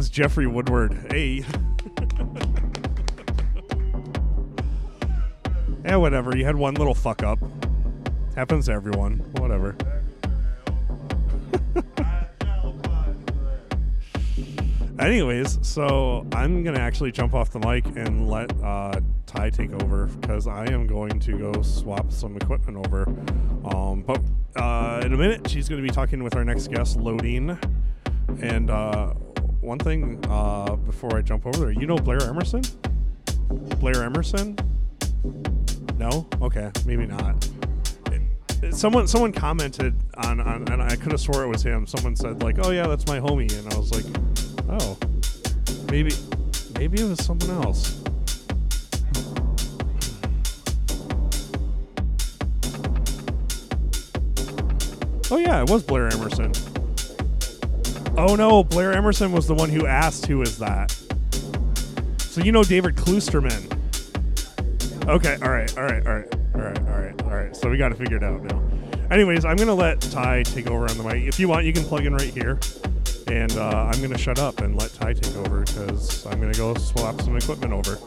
Was 0.00 0.08
Jeffrey 0.08 0.46
Woodward. 0.46 0.94
Hey. 1.10 1.44
yeah, 5.84 5.96
whatever. 5.96 6.34
You 6.34 6.46
had 6.46 6.56
one 6.56 6.72
little 6.72 6.94
fuck 6.94 7.22
up. 7.22 7.38
Happens 8.34 8.64
to 8.64 8.72
everyone. 8.72 9.18
Whatever. 9.36 9.76
Anyways, 14.98 15.58
so 15.60 16.26
I'm 16.32 16.64
gonna 16.64 16.80
actually 16.80 17.12
jump 17.12 17.34
off 17.34 17.50
the 17.50 17.58
mic 17.58 17.84
and 17.94 18.26
let 18.26 18.50
uh, 18.62 18.98
Ty 19.26 19.50
take 19.50 19.70
over 19.82 20.06
because 20.06 20.46
I 20.46 20.64
am 20.72 20.86
going 20.86 21.20
to 21.20 21.38
go 21.38 21.60
swap 21.60 22.10
some 22.10 22.38
equipment 22.38 22.86
over. 22.86 23.02
Um, 23.66 24.02
but 24.06 24.22
uh, 24.56 25.02
in 25.04 25.12
a 25.12 25.18
minute, 25.18 25.50
she's 25.50 25.68
to 25.68 25.86
be 25.86 25.92
talking 25.92 26.24
with 26.24 26.36
our 26.36 26.44
next 26.46 26.68
guest, 26.68 26.96
Loading. 26.96 27.58
And 28.40 28.70
uh, 28.70 29.12
one 29.60 29.78
thing 29.78 30.22
uh, 30.28 30.74
before 30.76 31.16
I 31.16 31.22
jump 31.22 31.46
over 31.46 31.58
there, 31.58 31.70
you 31.72 31.86
know 31.86 31.96
Blair 31.96 32.22
Emerson? 32.22 32.62
Blair 33.80 34.04
Emerson? 34.04 34.56
No? 35.98 36.26
Okay, 36.40 36.70
maybe 36.86 37.06
not. 37.06 37.48
It- 38.10 38.22
Someone 38.74 39.06
someone 39.08 39.32
commented 39.32 39.94
on, 40.18 40.38
on 40.40 40.68
and 40.70 40.82
I 40.82 40.94
could 40.94 41.12
have 41.12 41.20
swore 41.20 41.44
it 41.44 41.48
was 41.48 41.62
him. 41.62 41.86
Someone 41.86 42.14
said 42.14 42.42
like, 42.42 42.56
"Oh 42.62 42.70
yeah, 42.70 42.86
that's 42.86 43.06
my 43.06 43.18
homie," 43.18 43.50
and 43.58 43.72
I 43.72 43.78
was 43.78 43.90
like, 43.90 44.04
"Oh, 44.68 44.98
maybe 45.90 46.12
maybe 46.78 47.00
it 47.00 47.08
was 47.08 47.24
someone 47.24 47.50
else." 47.64 48.02
Oh 55.32 55.36
yeah, 55.38 55.62
it 55.62 55.70
was 55.70 55.82
Blair 55.82 56.08
Emerson. 56.12 56.52
Oh 58.16 58.34
no, 58.36 58.64
Blair 58.64 58.92
Emerson 58.92 59.32
was 59.32 59.46
the 59.46 59.54
one 59.54 59.70
who 59.70 59.86
asked 59.86 60.26
who 60.26 60.42
is 60.42 60.58
that. 60.58 60.90
So 62.18 62.40
you 62.40 62.52
know 62.52 62.62
David 62.62 62.96
Kloosterman. 62.96 63.76
Okay, 65.08 65.36
all 65.42 65.50
right, 65.50 65.76
all 65.76 65.84
right, 65.84 66.06
all 66.06 66.14
right, 66.14 66.34
all 66.54 66.60
right, 66.60 66.78
all 66.78 67.00
right, 67.00 67.22
all 67.22 67.30
right. 67.30 67.56
So 67.56 67.70
we 67.70 67.78
got 67.78 67.88
to 67.88 67.94
figure 67.94 68.16
it 68.16 68.22
out 68.22 68.42
now. 68.42 68.62
Anyways, 69.10 69.44
I'm 69.44 69.56
gonna 69.56 69.74
let 69.74 70.00
Ty 70.00 70.44
take 70.44 70.70
over 70.70 70.88
on 70.88 70.96
the 70.96 71.02
mic. 71.02 71.24
If 71.24 71.40
you 71.40 71.48
want, 71.48 71.64
you 71.66 71.72
can 71.72 71.84
plug 71.84 72.04
in 72.06 72.14
right 72.14 72.32
here, 72.32 72.60
and 73.26 73.50
uh, 73.56 73.90
I'm 73.92 74.00
gonna 74.00 74.18
shut 74.18 74.38
up 74.38 74.60
and 74.60 74.76
let 74.76 74.92
Ty 74.92 75.14
take 75.14 75.36
over 75.36 75.60
because 75.62 76.26
I'm 76.26 76.40
gonna 76.40 76.52
go 76.54 76.74
swap 76.74 77.20
some 77.20 77.36
equipment 77.36 77.72
over. 77.72 77.98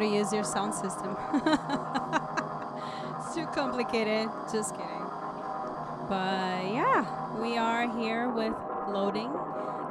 To 0.00 0.06
use 0.06 0.32
your 0.32 0.44
sound 0.44 0.74
system. 0.74 1.16
it's 3.18 3.34
too 3.34 3.46
complicated. 3.46 4.28
Just 4.50 4.72
kidding. 4.74 5.04
But 6.08 6.64
yeah, 6.72 7.38
we 7.40 7.56
are 7.56 7.88
here 7.98 8.28
with 8.30 8.54
loading. 8.88 9.32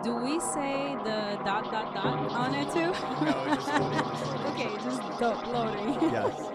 Do 0.04 0.16
we 0.16 0.40
say 0.40 0.96
the 1.04 1.40
dot 1.46 1.72
dot 1.72 1.94
dot 1.94 2.32
on 2.32 2.56
it 2.56 2.72
too? 2.72 2.92
No, 3.24 3.56
just 3.56 3.68
loading. 3.68 4.00
okay, 4.52 4.70
just 4.84 5.02
dot 5.20 5.48
loading. 5.52 5.94
Yes. 6.12 6.50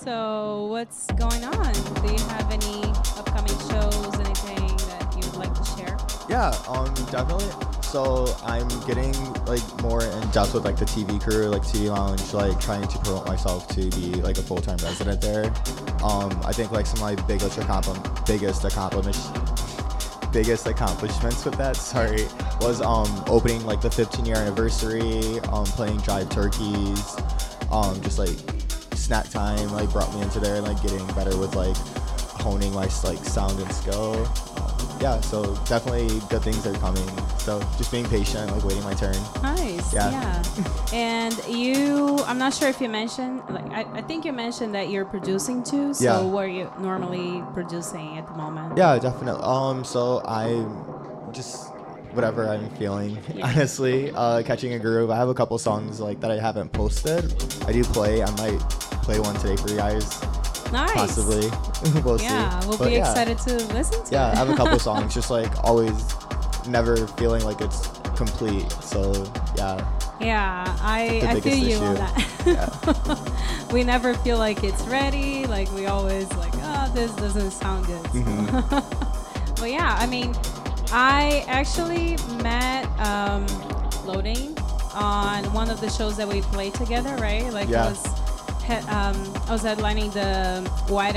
So 0.00 0.66
what's 0.66 1.06
going 1.12 1.44
on? 1.44 1.72
Do 1.72 2.12
you 2.12 2.18
have 2.28 2.50
any 2.50 2.82
upcoming 3.16 3.58
shows? 3.70 4.14
Anything 4.20 4.76
that 4.88 5.16
you 5.16 5.22
would 5.30 5.36
like 5.36 5.54
to 5.54 5.64
share? 5.64 5.96
Yeah, 6.28 6.50
um, 6.68 6.92
definitely. 7.10 7.73
So 7.94 8.26
I'm 8.42 8.66
getting 8.88 9.14
like 9.44 9.62
more 9.80 10.02
in 10.02 10.30
depth 10.30 10.52
with 10.52 10.64
like 10.64 10.76
the 10.76 10.84
TV 10.84 11.22
crew, 11.22 11.46
like 11.46 11.62
TV 11.62 11.94
Lounge, 11.94 12.34
like 12.34 12.58
trying 12.58 12.88
to 12.88 12.98
promote 12.98 13.24
myself 13.24 13.68
to 13.68 13.88
be 13.90 14.20
like 14.20 14.36
a 14.36 14.42
full-time 14.42 14.78
resident 14.78 15.20
there. 15.20 15.44
Um, 16.02 16.36
I 16.44 16.50
think 16.50 16.72
like 16.72 16.86
some 16.86 16.96
of 16.96 17.16
my 17.16 17.26
biggest 17.26 17.56
accomplishment, 17.56 18.26
biggest 18.26 18.64
accomplishments, 18.64 19.30
biggest 20.32 20.66
accomplishments 20.66 21.44
with 21.44 21.56
that, 21.56 21.76
sorry, 21.94 22.26
was 22.60 22.80
um 22.80 23.06
opening 23.28 23.64
like 23.64 23.80
the 23.80 23.92
15 23.92 24.26
year 24.26 24.38
anniversary, 24.38 25.38
um 25.52 25.64
playing 25.64 25.98
Drive 25.98 26.28
Turkeys, 26.30 27.16
um 27.70 28.00
just 28.02 28.18
like 28.18 28.36
snack 28.96 29.30
time 29.30 29.70
like 29.70 29.88
brought 29.92 30.12
me 30.12 30.20
into 30.20 30.40
there 30.40 30.56
and 30.56 30.66
like 30.66 30.82
getting 30.82 31.06
better 31.14 31.38
with 31.38 31.54
like 31.54 31.76
honing 32.42 32.72
my 32.72 32.88
like 33.04 33.18
sound 33.18 33.56
and 33.60 33.72
skill. 33.72 34.16
Um, 34.56 34.83
yeah, 35.00 35.20
so 35.20 35.54
definitely 35.66 36.20
good 36.30 36.42
things 36.42 36.66
are 36.66 36.72
coming. 36.74 37.06
So 37.38 37.60
just 37.76 37.90
being 37.90 38.04
patient, 38.06 38.50
like 38.52 38.64
waiting 38.64 38.82
my 38.84 38.94
turn. 38.94 39.16
Nice. 39.42 39.92
Yeah. 39.92 40.10
Yeah. 40.10 40.42
and 40.92 41.34
you, 41.48 42.18
I'm 42.26 42.38
not 42.38 42.54
sure 42.54 42.68
if 42.68 42.80
you 42.80 42.88
mentioned, 42.88 43.42
like, 43.50 43.70
I, 43.72 43.82
I 43.94 44.02
think 44.02 44.24
you 44.24 44.32
mentioned 44.32 44.74
that 44.74 44.88
you're 44.90 45.04
producing 45.04 45.62
too. 45.62 45.92
So 45.94 46.04
Yeah. 46.04 46.20
what 46.22 46.44
are 46.44 46.48
you 46.48 46.70
normally 46.78 47.42
producing 47.52 48.16
at 48.18 48.26
the 48.26 48.34
moment? 48.34 48.76
Yeah, 48.78 48.98
definitely. 48.98 49.42
Um, 49.44 49.84
so 49.84 50.22
I 50.26 50.64
just 51.32 51.70
whatever 52.12 52.48
I'm 52.48 52.70
feeling, 52.76 53.18
Yeah. 53.34 53.46
honestly. 53.48 54.12
Uh, 54.14 54.42
catching 54.44 54.72
a 54.74 54.78
groove. 54.78 55.10
I 55.10 55.16
have 55.16 55.28
a 55.28 55.34
couple 55.34 55.58
songs 55.58 55.98
like 56.00 56.20
that 56.20 56.30
I 56.30 56.38
haven't 56.38 56.72
posted. 56.72 57.24
I 57.66 57.72
do 57.72 57.82
play. 57.82 58.22
I 58.22 58.30
might 58.36 58.60
play 59.02 59.18
one 59.20 59.34
today 59.36 59.56
for 59.56 59.68
you 59.68 59.76
guys, 59.76 60.08
Nice. 60.72 60.92
possibly. 60.94 61.50
we'll 62.02 62.20
Yeah, 62.20 62.60
see. 62.60 62.68
we'll 62.68 62.78
But 62.78 62.88
be 62.88 62.94
yeah. 62.94 63.08
excited 63.10 63.38
to 63.38 63.54
listen 63.74 64.04
to 64.04 64.12
Yeah, 64.12 64.28
it. 64.30 64.32
I 64.32 64.36
have 64.36 64.50
a 64.50 64.56
couple 64.56 64.78
songs. 64.90 65.14
Just 65.14 65.30
like 65.30 65.52
always, 65.64 65.92
never 66.66 67.06
feeling 67.06 67.44
like 67.44 67.60
it's 67.60 67.88
complete. 68.16 68.70
So 68.82 69.12
yeah, 69.56 69.86
Yeah, 70.20 70.64
I, 70.80 71.22
I 71.26 71.40
feel 71.40 71.56
you 71.56 71.76
on 71.78 71.94
that. 71.94 73.68
we 73.72 73.84
never 73.84 74.14
feel 74.14 74.38
like 74.38 74.62
it's 74.64 74.82
ready. 74.82 75.46
Like 75.46 75.70
we 75.72 75.86
always 75.86 76.30
like, 76.36 76.52
oh, 76.56 76.90
this 76.94 77.12
doesn't 77.16 77.50
sound 77.52 77.86
good. 77.86 78.02
Mm-hmm. 78.06 79.54
but 79.60 79.70
yeah, 79.70 79.96
I 79.98 80.06
mean, 80.06 80.34
I 80.92 81.44
actually 81.48 82.16
met 82.42 82.86
um, 83.00 83.46
Loading 84.04 84.56
on 84.94 85.50
one 85.52 85.70
of 85.70 85.80
the 85.80 85.88
shows 85.90 86.16
that 86.18 86.28
we 86.28 86.40
played 86.42 86.74
together, 86.74 87.16
right? 87.16 87.50
Like 87.52 87.68
Yeah. 87.68 87.86
I 87.86 87.88
was, 87.88 88.04
um, 88.70 89.14
I 89.46 89.52
was 89.52 89.62
headlining 89.62 90.12
the 90.12 90.68
White 90.92 91.16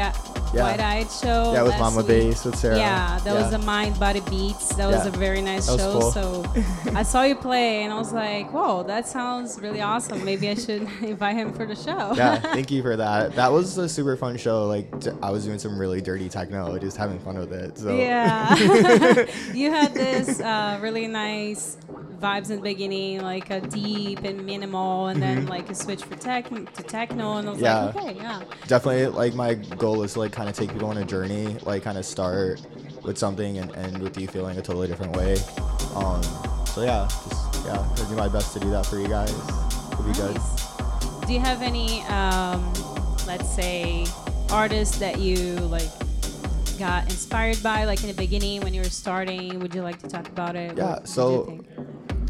Yeah. 0.53 0.63
White 0.63 0.79
Eyed 0.79 1.11
show. 1.11 1.51
yeah, 1.53 1.61
with 1.61 1.71
last 1.73 1.79
Mama 1.81 1.97
week. 1.97 2.07
Bass 2.07 2.45
with 2.45 2.55
Sarah. 2.55 2.77
Yeah, 2.77 3.19
that 3.25 3.33
was 3.33 3.51
a 3.53 3.57
Mind 3.59 3.99
Body 3.99 4.21
Beats. 4.29 4.73
That 4.75 4.87
was 4.87 5.05
a 5.05 5.11
very 5.11 5.41
nice 5.41 5.67
That 5.67 5.73
was 5.73 5.81
show. 5.81 5.99
cool. 5.99 6.11
So 6.11 6.91
I 6.95 7.03
saw 7.03 7.23
you 7.23 7.35
play 7.35 7.83
and 7.83 7.91
I 7.93 7.97
was 7.97 8.13
like, 8.13 8.51
whoa, 8.53 8.83
that 8.83 9.07
sounds 9.07 9.59
really 9.59 9.81
awesome. 9.81 10.23
Maybe 10.23 10.47
I 10.49 10.55
should 10.55 10.81
invite 11.01 11.35
him 11.35 11.53
for 11.53 11.65
the 11.65 11.75
show. 11.75 12.13
yeah, 12.15 12.39
thank 12.53 12.71
you 12.71 12.81
for 12.81 12.95
that. 12.95 13.35
That 13.35 13.51
was 13.51 13.77
a 13.77 13.89
super 13.89 14.15
fun 14.15 14.37
show. 14.37 14.65
Like 14.67 14.89
I 15.21 15.29
was 15.31 15.43
doing 15.45 15.59
some 15.59 15.77
really 15.77 16.01
dirty 16.01 16.29
techno, 16.29 16.77
just 16.79 16.95
having 16.97 17.19
fun 17.19 17.37
with 17.37 17.51
it. 17.51 17.77
So 17.77 17.95
Yeah. 17.95 18.55
you 19.53 19.69
had 19.71 19.93
this 19.93 20.39
uh, 20.39 20.79
really 20.81 21.07
nice 21.07 21.77
vibes 22.19 22.49
in 22.49 22.55
the 22.55 22.61
beginning, 22.63 23.21
like 23.21 23.49
a 23.51 23.61
deep 23.61 24.23
and 24.23 24.43
minimal, 24.45 25.07
and 25.07 25.21
then 25.21 25.45
like 25.45 25.69
a 25.69 25.75
switch 25.75 26.03
for 26.03 26.15
tech 26.15 26.49
to 26.49 26.83
techno. 26.83 27.37
And 27.37 27.47
I 27.47 27.51
was 27.51 27.57
Mm-hmm. 27.61 27.63
Yeah. 27.65 27.85
like, 27.85 27.95
okay, 27.95 28.15
yeah. 28.15 28.43
definitely 28.67 29.07
like 29.07 29.33
my 29.35 29.53
goal 29.55 30.03
is 30.03 30.13
to 30.13 30.19
like 30.19 30.31
kind 30.31 30.46
of 30.49 30.55
take 30.55 30.71
people 30.71 30.89
on 30.89 30.97
a 30.97 31.05
journey, 31.05 31.57
like 31.63 31.83
kind 31.83 31.97
of 31.97 32.05
start 32.05 32.61
with 33.03 33.17
something 33.17 33.57
and 33.57 33.75
end 33.75 34.01
with 34.01 34.17
you 34.19 34.27
feeling 34.27 34.57
a 34.57 34.61
totally 34.61 34.87
different 34.87 35.15
way. 35.15 35.37
Um, 35.95 36.21
so 36.65 36.83
yeah, 36.83 37.07
just 37.29 37.65
yeah, 37.65 37.79
I'll 37.79 38.09
do 38.09 38.15
my 38.15 38.27
best 38.27 38.53
to 38.53 38.59
do 38.59 38.69
that 38.71 38.85
for 38.85 38.99
you 38.99 39.07
guys. 39.07 39.31
It'll 39.91 40.03
be 40.03 40.13
good. 40.13 40.37
Do 41.25 41.33
you 41.33 41.39
have 41.39 41.61
any, 41.61 42.01
um, 42.03 42.73
let's 43.25 43.49
say, 43.53 44.05
artists 44.49 44.97
that 44.99 45.19
you 45.19 45.35
like 45.67 45.89
got 46.79 47.03
inspired 47.05 47.61
by, 47.61 47.85
like 47.85 48.01
in 48.01 48.07
the 48.07 48.13
beginning 48.13 48.61
when 48.61 48.73
you 48.73 48.81
were 48.81 48.89
starting? 48.89 49.59
Would 49.59 49.73
you 49.75 49.81
like 49.81 49.99
to 50.03 50.07
talk 50.07 50.27
about 50.29 50.55
it? 50.55 50.77
Yeah, 50.77 50.91
What 50.91 51.07
so-? 51.07 51.59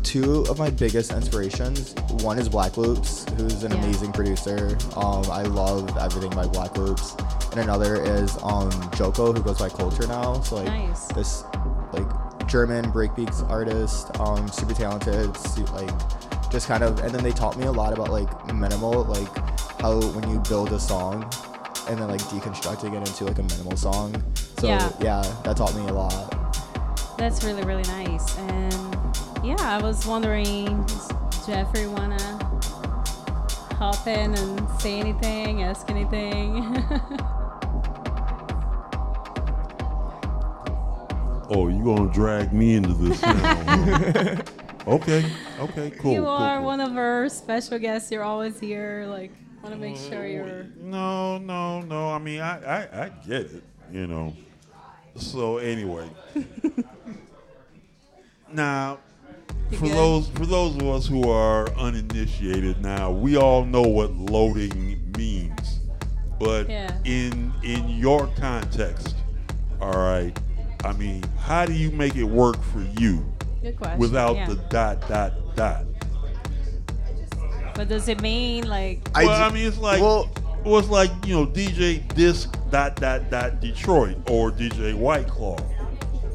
Two 0.08 0.44
of 0.50 0.58
my 0.58 0.70
biggest 0.70 1.12
inspirations. 1.12 1.94
One 2.24 2.40
is 2.40 2.48
Black 2.48 2.78
Loops, 2.78 3.26
who's 3.36 3.64
an 3.64 3.72
Yeah. 3.74 3.84
amazing 3.84 4.14
producer. 4.14 4.78
Um, 4.96 5.24
I 5.30 5.42
love 5.44 5.96
everything 5.98 6.30
by 6.32 6.48
Black 6.48 6.78
Loops. 6.78 7.16
And 7.52 7.60
another 7.60 8.02
is 8.04 8.38
um, 8.42 8.72
Joko, 8.96 9.34
who 9.34 9.42
goes 9.42 9.60
by 9.60 9.68
Culture 9.68 10.08
now. 10.08 10.40
So 10.42 10.56
like 10.56 10.68
Nice. 10.68 11.08
this 11.08 11.44
like 11.92 12.48
German 12.48 12.90
breakbeats 12.94 13.48
artist, 13.50 14.18
um, 14.22 14.48
super 14.48 14.74
talented, 14.74 15.30
like 15.74 15.92
just 16.52 16.68
kind 16.70 16.84
of. 16.84 17.00
And 17.00 17.14
then 17.14 17.22
they 17.24 17.32
taught 17.32 17.58
me 17.58 17.66
a 17.66 17.72
lot 17.72 17.92
about 17.92 18.10
like 18.10 18.30
minimal, 18.54 19.04
like 19.04 19.28
how 19.82 20.00
when 20.12 20.30
you 20.30 20.40
build 20.48 20.72
a 20.72 20.80
song, 20.80 21.24
and 21.90 22.00
then 22.00 22.08
like 22.08 22.22
deconstructing 22.22 22.94
it 22.94 23.08
into 23.08 23.26
like 23.26 23.40
a 23.40 23.44
minimal 23.44 23.76
song. 23.76 24.16
So 24.60 24.68
Yeah. 24.68 24.90
yeah, 25.02 25.22
that 25.44 25.58
taught 25.58 25.76
me 25.76 25.86
a 25.90 25.94
lot. 25.94 26.34
That's 27.18 27.44
really 27.44 27.64
really 27.64 27.84
nice. 27.84 28.38
And 28.38 28.74
yeah, 29.48 29.56
I 29.60 29.82
was 29.82 30.06
wondering, 30.06 30.84
does 30.86 31.08
Jeffrey 31.48 31.88
wanna 31.88 32.18
hop 33.78 34.06
in 34.08 34.34
and 34.36 34.70
say 34.82 35.00
anything, 35.00 35.64
ask 35.64 35.90
anything? 35.90 36.84
Oh, 41.50 41.70
you 41.70 41.82
gonna 41.82 42.12
drag 42.12 42.52
me 42.52 42.76
into 42.76 42.94
this 42.94 43.22
now? 43.22 44.42
okay, 44.88 45.32
okay, 45.60 45.92
cool. 45.92 46.12
you 46.12 46.20
cool, 46.24 46.28
are 46.28 46.58
cool. 46.58 46.66
one 46.66 46.82
of 46.82 46.98
our 46.98 47.30
special 47.30 47.80
guests. 47.80 48.12
You're 48.12 48.24
always 48.26 48.60
here. 48.60 49.06
Like, 49.08 49.32
want 49.64 49.74
to 49.74 49.80
make 49.80 49.96
oh, 49.96 50.10
sure 50.10 50.28
you're. 50.28 50.66
No, 50.76 51.38
no, 51.38 51.80
no. 51.80 52.10
I 52.10 52.18
mean, 52.18 52.42
I, 52.42 52.82
I, 52.82 53.06
I 53.06 53.10
get 53.26 53.44
it, 53.44 53.64
you 53.94 54.08
know. 54.08 54.36
So 55.16 55.60
anyway, 55.60 56.10
now 58.52 59.00
for 59.76 59.86
good? 59.86 59.92
those 59.96 60.28
for 60.30 60.46
those 60.46 60.76
of 60.76 60.84
us 60.88 61.08
who 61.08 61.30
are 61.30 61.70
uninitiated, 61.76 62.82
now 62.82 63.12
we 63.12 63.38
all 63.38 63.66
know 63.66 63.82
what 63.82 64.14
loading 64.16 65.12
means, 65.18 65.80
but 66.40 66.70
Yeah. 66.70 66.98
in 67.06 67.52
in 67.64 67.90
your 67.90 68.28
context, 68.38 69.16
all 69.82 69.98
right. 69.98 70.38
I 70.84 70.94
mean, 70.94 71.24
how 71.40 71.66
do 71.66 71.74
you 71.74 71.92
make 71.92 72.16
it 72.16 72.24
work 72.24 72.62
for 72.72 72.82
you 73.00 73.26
Good 73.62 73.78
without 73.98 74.36
yeah. 74.36 74.48
the 74.48 74.56
dot 74.70 75.08
dot 75.10 75.34
dot? 75.56 75.84
What 77.76 77.90
does 77.90 78.08
it 78.08 78.22
mean? 78.22 78.68
Like, 78.68 79.02
I 79.14 79.26
well, 79.26 79.38
d- 79.38 79.44
I 79.44 79.52
mean, 79.60 79.68
it's 79.68 79.78
like 79.78 80.02
well- 80.02 80.30
well, 80.64 80.80
it's 80.80 80.90
like 80.90 81.12
you 81.26 81.34
know, 81.36 81.46
DJ 81.46 82.00
Disc 82.16 82.56
dot 82.72 82.96
dot 83.00 83.30
dot 83.30 83.60
Detroit 83.62 84.18
or 84.30 84.52
DJ 84.52 84.94
White 84.94 85.28
Claw. 85.28 85.58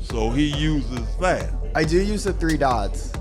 So 0.03 0.31
he 0.31 0.47
uses 0.57 1.01
that. 1.21 1.53
I 1.75 1.85
do 1.85 2.01
use 2.03 2.25
the 2.25 2.33
three 2.33 2.57
dots, 2.57 3.13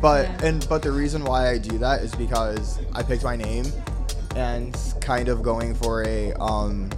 but 0.00 0.26
Yeah. 0.26 0.46
and 0.46 0.68
but 0.68 0.82
the 0.82 0.92
reason 0.92 1.24
why 1.24 1.50
I 1.50 1.58
do 1.58 1.78
that 1.78 2.02
is 2.02 2.14
because 2.14 2.78
I 2.94 3.02
picked 3.02 3.24
my 3.24 3.36
name, 3.36 3.66
and 4.36 4.76
kind 5.00 5.28
of 5.28 5.42
going 5.42 5.74
for 5.74 6.04
a 6.06 6.32
um, 6.34 6.90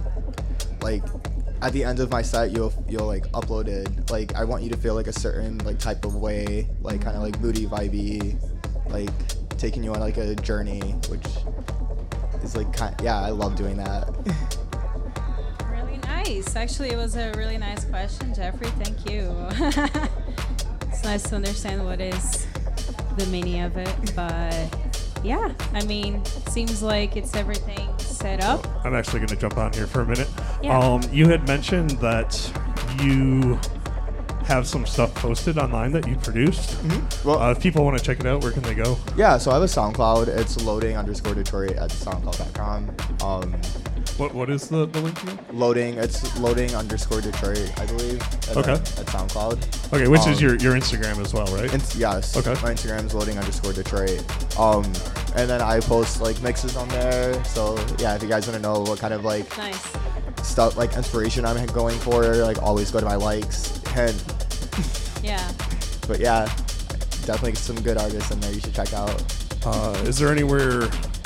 like 0.81 1.03
at 1.61 1.71
the 1.71 1.83
end 1.83 1.99
of 2.01 2.11
my 2.11 2.21
set 2.21 2.51
you'll 2.51 2.73
you'll 2.89 3.07
like 3.07 3.25
upload 3.31 3.67
it. 3.67 4.11
Like 4.11 4.35
I 4.35 4.43
want 4.43 4.63
you 4.63 4.69
to 4.69 4.77
feel 4.77 4.95
like 4.95 5.07
a 5.07 5.13
certain 5.13 5.57
like 5.59 5.79
type 5.79 6.05
of 6.05 6.15
way, 6.15 6.67
like 6.81 7.01
kind 7.01 7.15
of 7.15 7.23
like 7.23 7.39
moody, 7.39 7.65
vibey, 7.65 8.37
like 8.89 9.09
taking 9.57 9.83
you 9.83 9.93
on 9.93 9.99
like 9.99 10.17
a 10.17 10.35
journey, 10.35 10.81
which 11.09 11.25
is 12.43 12.55
like 12.55 12.71
kind. 12.73 12.95
Yeah, 13.01 13.19
I 13.19 13.29
love 13.29 13.55
doing 13.55 13.77
that. 13.77 14.09
really 15.71 15.97
nice. 15.99 16.55
Actually, 16.55 16.89
it 16.89 16.97
was 16.97 17.15
a 17.15 17.31
really 17.37 17.57
nice 17.57 17.85
question, 17.85 18.33
Jeffrey. 18.33 18.67
Thank 18.83 19.09
you. 19.09 19.31
it's 20.91 21.03
nice 21.03 21.23
to 21.29 21.35
understand 21.35 21.85
what 21.85 22.01
is 22.01 22.45
the 23.17 23.25
meaning 23.27 23.61
of 23.61 23.77
it, 23.77 24.13
but 24.15 24.53
yeah, 25.23 25.53
I 25.73 25.83
mean, 25.85 26.15
it 26.15 26.49
seems 26.49 26.81
like 26.83 27.15
it's 27.15 27.35
everything 27.35 27.89
set 27.97 28.43
up. 28.43 28.67
I'm 28.85 28.93
actually 28.93 29.19
going 29.19 29.29
to 29.29 29.35
jump 29.35 29.57
on 29.57 29.71
here 29.73 29.87
for 29.87 30.01
a 30.01 30.05
minute. 30.05 30.29
Yeah. 30.61 30.77
Um, 30.77 31.01
you 31.11 31.27
had 31.29 31.47
mentioned 31.47 31.91
that 32.01 32.51
you 33.01 33.59
have 34.45 34.67
some 34.67 34.85
stuff 34.85 35.13
posted 35.15 35.57
online 35.57 35.93
that 35.93 36.05
you 36.07 36.15
produced. 36.17 36.77
Well- 37.23 37.39
uh, 37.41 37.51
if 37.51 37.61
people 37.61 37.85
want 37.85 37.97
to 37.97 38.03
check 38.03 38.19
it 38.19 38.25
out, 38.25 38.43
where 38.43 38.51
can 38.51 38.61
they 38.63 38.75
go? 38.75 38.97
Yeah, 39.15 39.37
so 39.37 39.51
I 39.51 39.53
have 39.53 39.63
a 39.63 39.67
SoundCloud. 39.67 40.27
It's 40.27 40.61
loading 40.63 40.97
underscore 40.97 41.33
Detroit 41.33 41.71
at 41.77 41.89
soundcloud.com. 41.91 42.91
Um, 43.23 43.55
What 44.17 44.33
What 44.35 44.49
is 44.51 44.67
the, 44.69 44.85
the 44.85 45.01
link 45.01 45.21
again? 45.23 45.39
loading, 45.53 45.95
it's 45.95 46.37
loading 46.39 46.75
underscore 46.75 47.19
Detroit, 47.19 47.71
I 47.79 47.85
believe. 47.87 48.21
At, 48.21 48.57
Okay. 48.57 48.71
uh, 48.73 48.75
At 48.75 49.07
SoundCloud. 49.07 49.93
Okay, 49.93 50.07
which 50.07 50.21
Um, 50.21 50.31
is 50.33 50.41
your, 50.41 50.55
your 50.57 50.73
Instagram 50.75 51.19
as 51.23 51.33
well, 51.33 51.47
right? 51.47 51.73
Ins- 51.73 51.95
yes. 51.95 52.37
Okay. 52.37 52.53
My 52.61 52.73
Instagram 52.73 53.05
is 53.07 53.13
loading 53.15 53.37
underscore 53.39 53.73
Detroit. 53.73 54.23
Um, 54.59 54.83
and 55.35 55.49
then 55.49 55.61
I 55.61 55.79
post 55.79 56.21
like 56.21 56.39
mixes 56.43 56.75
on 56.75 56.87
there. 56.89 57.43
So 57.45 57.75
yeah, 57.97 58.13
if 58.15 58.21
you 58.21 58.29
guys 58.29 58.45
want 58.47 58.55
to 58.57 58.61
know 58.61 58.81
what 58.81 58.99
kind 58.99 59.13
of 59.15 59.25
like 59.25 59.57
Nice. 59.57 59.81
stuff, 60.43 60.77
like 60.77 60.95
inspiration 60.95 61.43
I'm 61.45 61.65
going 61.67 61.97
for, 61.99 62.23
like 62.35 62.61
always 62.61 62.91
go 62.91 62.99
to 62.99 63.05
my 63.05 63.15
likes. 63.15 63.79
And 63.95 64.15
Yeah. 65.23 65.51
but 66.07 66.19
yeah, 66.19 66.45
definitely 67.25 67.55
some 67.55 67.81
good 67.81 67.97
artists 67.97 68.29
in 68.29 68.39
there 68.41 68.51
you 68.53 68.59
should 68.59 68.75
check 68.75 68.93
out. 68.93 69.23
Uh, 69.65 69.95
is 70.05 70.19
there 70.19 70.29
anywhere 70.31 70.81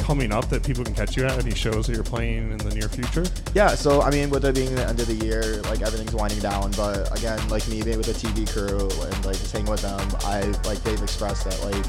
coming 0.08 0.32
up 0.32 0.48
that 0.48 0.64
people 0.64 0.86
can 0.86 0.94
catch 0.94 1.18
you 1.18 1.26
at? 1.26 1.38
Any 1.38 1.54
shows 1.54 1.86
that 1.86 1.94
you're 1.94 2.02
playing 2.02 2.50
in 2.50 2.58
the 2.60 2.74
near 2.74 2.88
future? 2.88 3.26
Yeah, 3.54 3.76
so 3.76 4.02
I 4.02 4.10
mean, 4.10 4.30
with 4.30 4.46
it 4.46 4.56
being 4.56 4.74
the 4.74 4.88
end 4.88 5.02
of 5.02 5.08
the 5.08 5.26
year, 5.26 5.62
like 5.64 5.82
everything's 5.82 6.14
winding 6.14 6.40
down. 6.40 6.72
But 6.72 7.16
again, 7.18 7.38
like 7.50 7.68
me 7.68 7.84
being 7.84 7.98
with 7.98 8.08
the 8.08 8.14
TV 8.14 8.50
crew 8.50 8.80
and 8.80 9.26
like 9.26 9.36
just 9.36 9.52
hanging 9.52 9.70
with 9.70 9.82
them, 9.82 10.08
I 10.22 10.44
like 10.66 10.82
they've 10.84 11.04
expressed 11.04 11.44
that 11.44 11.62
like 11.62 11.86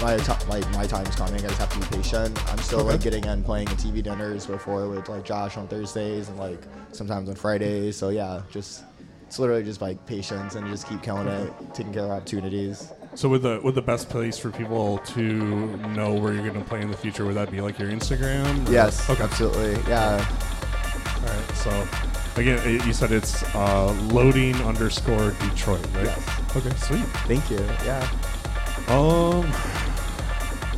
my 0.00 0.16
ti 0.16 0.32
like 0.48 0.70
my 0.70 0.86
time's 0.86 1.16
coming. 1.16 1.44
I 1.44 1.48
just 1.48 1.58
have 1.58 1.72
to 1.72 1.80
be 1.80 1.96
patient. 1.96 2.38
I'm 2.52 2.58
still 2.58 2.84
like 2.84 3.00
getting 3.00 3.24
in 3.24 3.42
playing 3.42 3.66
at 3.66 3.78
TV 3.78 4.00
dinners 4.00 4.46
before 4.46 4.88
with 4.88 5.08
like 5.08 5.24
Josh 5.24 5.56
on 5.56 5.66
Thursdays 5.66 6.28
and 6.28 6.38
like 6.38 6.62
sometimes 6.92 7.28
on 7.28 7.34
Fridays. 7.34 7.96
So 7.96 8.10
yeah, 8.10 8.42
just 8.48 8.84
it's 9.26 9.40
literally 9.40 9.64
just 9.64 9.80
like 9.80 10.06
patience 10.06 10.54
and 10.54 10.68
just 10.68 10.88
keep 10.88 11.02
killing 11.02 11.26
it, 11.26 11.52
taking 11.74 11.92
care 11.92 12.04
of 12.04 12.10
opportunities. 12.10 12.92
So 13.16 13.30
would 13.30 13.40
the 13.42 13.60
would 13.64 13.74
the 13.74 13.82
best 13.82 14.08
place 14.10 14.36
for 14.38 14.50
people 14.50 14.98
to 14.98 15.22
know 15.88 16.12
where 16.12 16.34
you're 16.34 16.46
going 16.46 16.62
to 16.62 16.68
play 16.68 16.82
in 16.82 16.90
the 16.90 16.96
future 16.96 17.24
would 17.24 17.34
that 17.36 17.50
be 17.50 17.60
like 17.62 17.78
your 17.78 17.88
Instagram? 17.90 18.68
or- 18.68 18.72
Yes, 18.72 19.08
Okay. 19.08 19.22
absolutely. 19.22 19.72
Yeah, 19.88 20.22
All 21.16 21.22
right. 21.34 21.56
So 21.56 21.88
again, 22.40 22.80
you 22.86 22.92
said 22.92 23.12
it's 23.12 23.42
uh, 23.54 23.90
loading 24.12 24.54
underscore 24.56 25.30
Detroit, 25.40 25.84
right? 25.94 26.04
Yes. 26.04 26.56
Okay. 26.56 26.74
Sweet. 26.76 27.06
thank 27.26 27.50
you. 27.50 27.58
Yeah. 27.86 28.06
Um. 28.88 29.50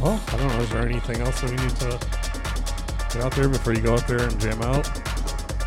Well, 0.00 0.20
I 0.28 0.36
don't 0.36 0.46
know. 0.48 0.60
Is 0.62 0.70
there 0.70 0.86
anything 0.86 1.20
else 1.20 1.40
that 1.40 1.50
we 1.50 1.56
need 1.56 1.76
to 1.76 1.98
get 3.14 3.24
out 3.24 3.32
there 3.32 3.48
before 3.48 3.72
you 3.74 3.80
go 3.80 3.94
out 3.94 4.06
there 4.06 4.22
and 4.22 4.40
jam 4.40 4.62
out? 4.62 4.86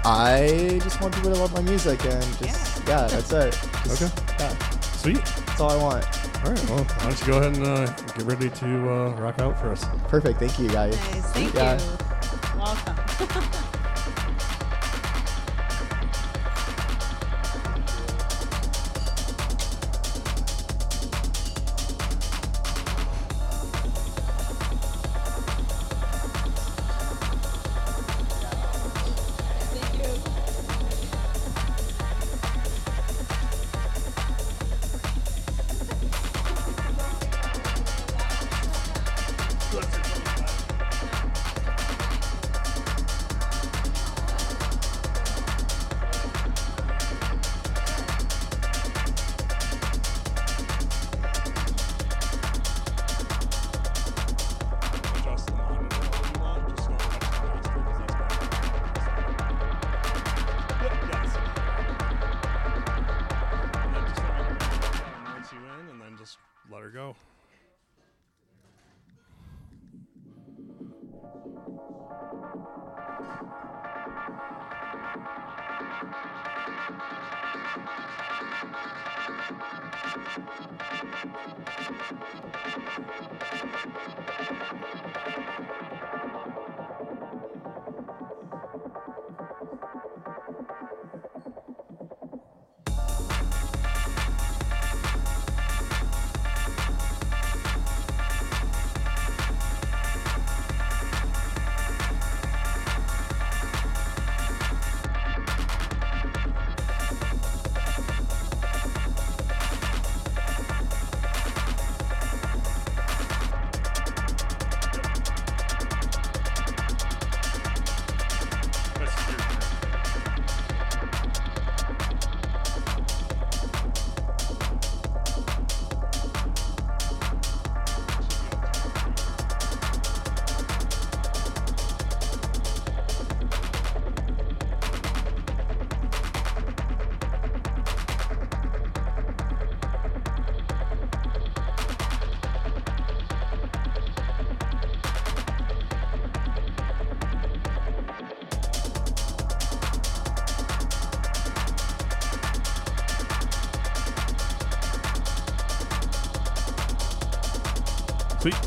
I 0.06 0.80
just 0.82 1.02
want 1.02 1.14
people 1.16 1.34
to 1.34 1.40
love 1.40 1.54
my 1.54 1.62
music 1.62 2.04
and 2.06 2.24
just 2.40 2.88
yeah, 2.88 3.08
that's 3.08 3.32
it. 3.34 3.52
Just- 3.84 4.02
Okay. 4.02 4.12
Yeah, 4.40 4.58
Sweet. 4.96 5.18
that's 5.26 5.60
all 5.60 5.70
I 5.72 5.76
want. 5.76 6.06
All 6.44 6.52
right. 6.52 6.70
Well, 6.70 6.84
why 6.84 7.04
don't 7.04 7.20
you 7.22 7.28
go 7.28 7.38
ahead 7.38 7.56
and 7.56 7.66
uh, 7.66 7.86
get 7.86 8.24
ready 8.24 8.50
to 8.50 8.90
uh, 8.92 9.16
rock 9.20 9.40
out 9.40 9.60
for 9.60 9.70
us? 9.72 9.86
Perfect. 10.08 10.40
Thank 10.40 10.58
you 10.60 10.70
guys. 10.70 10.96
Nice. 10.96 11.32
Thank 11.34 11.54
Yeah. 11.54 11.80
you. 11.80 12.60
Welcome. 12.60 13.62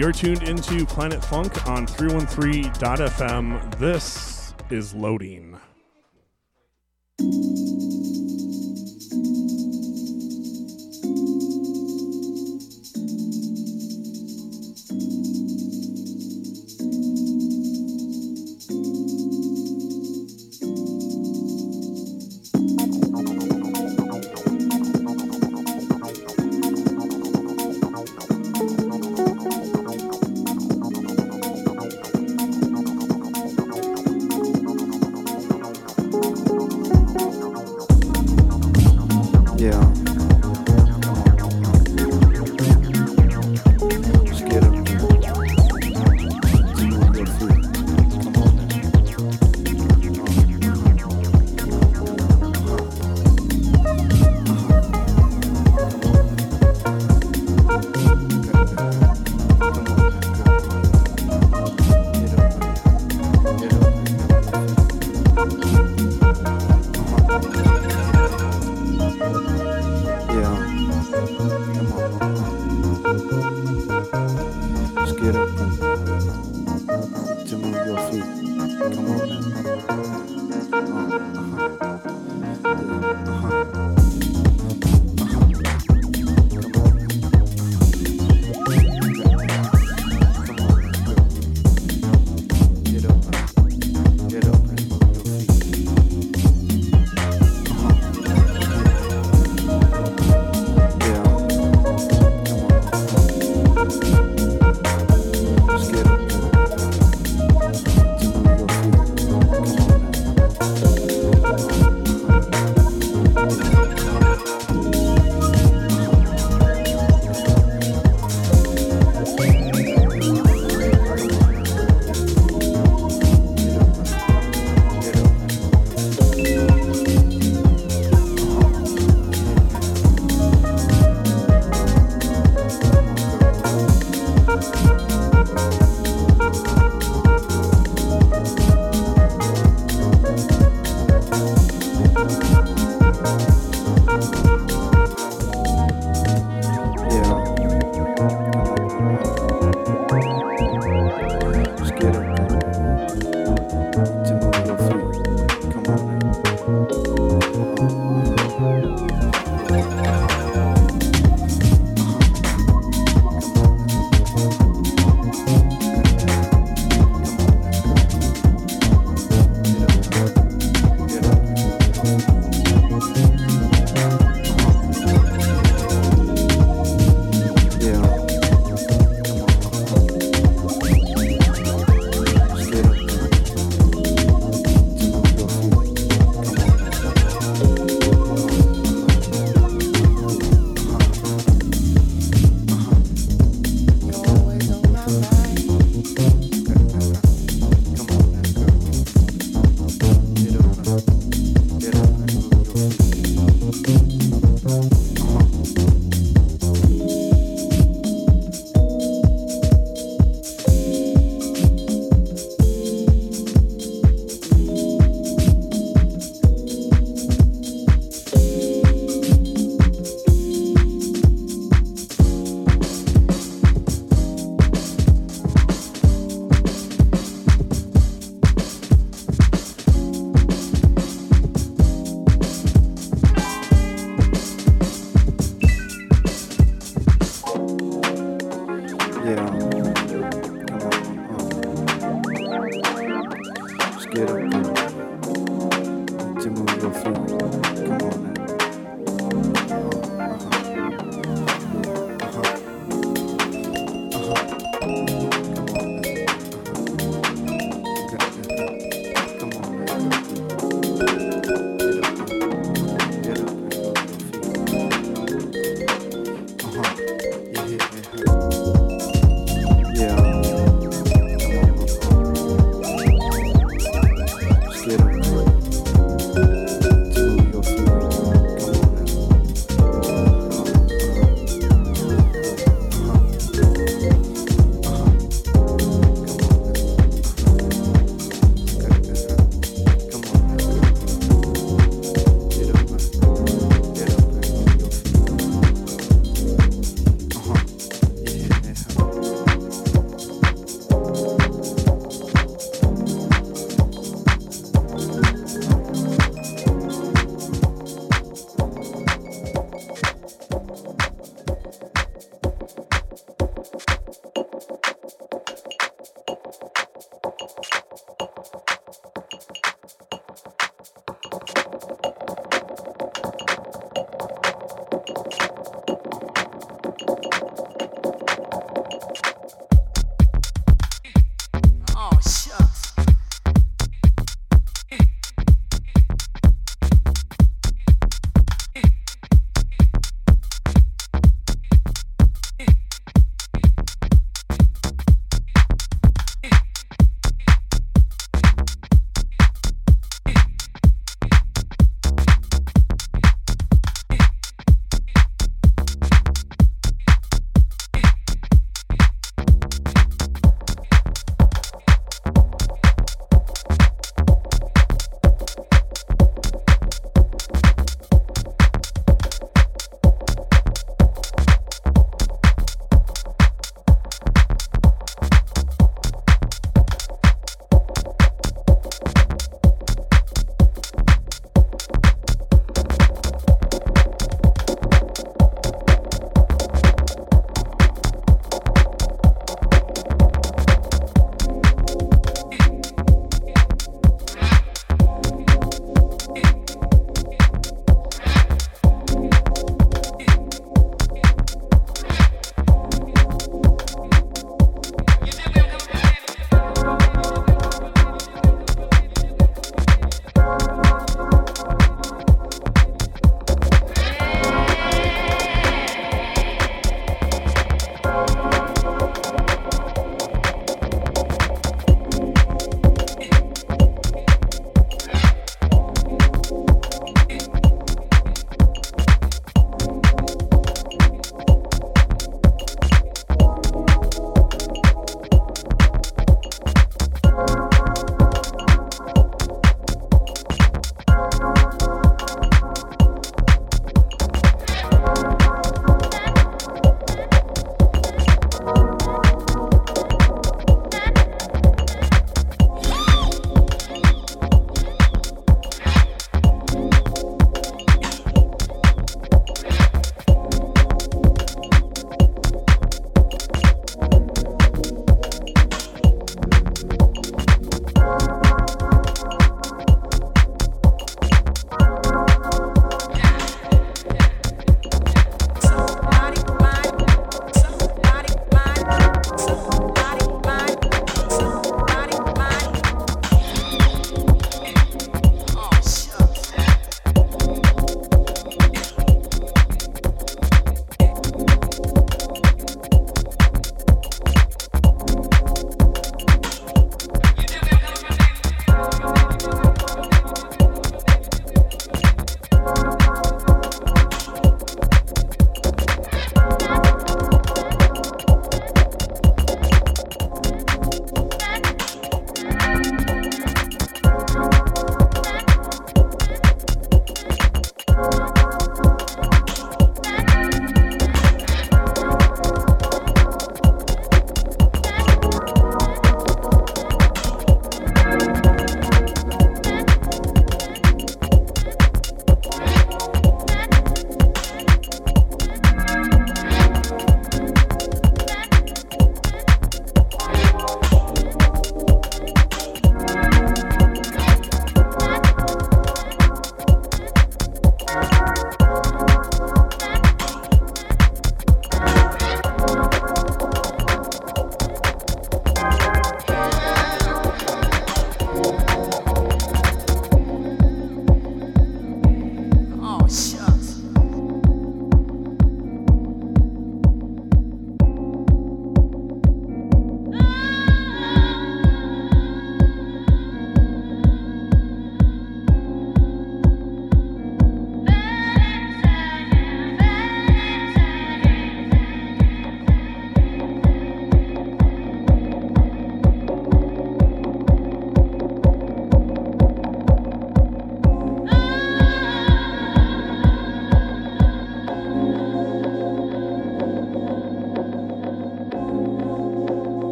you're 0.00 0.12
tuned 0.12 0.42
into 0.44 0.86
Planet 0.86 1.22
Funk 1.22 1.66
on 1.68 1.86
313.fm. 1.86 3.78
This 3.78 4.54
is 4.70 4.94
loading. 4.94 5.60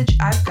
Message 0.00 0.16
I've 0.20 0.44
got 0.44 0.49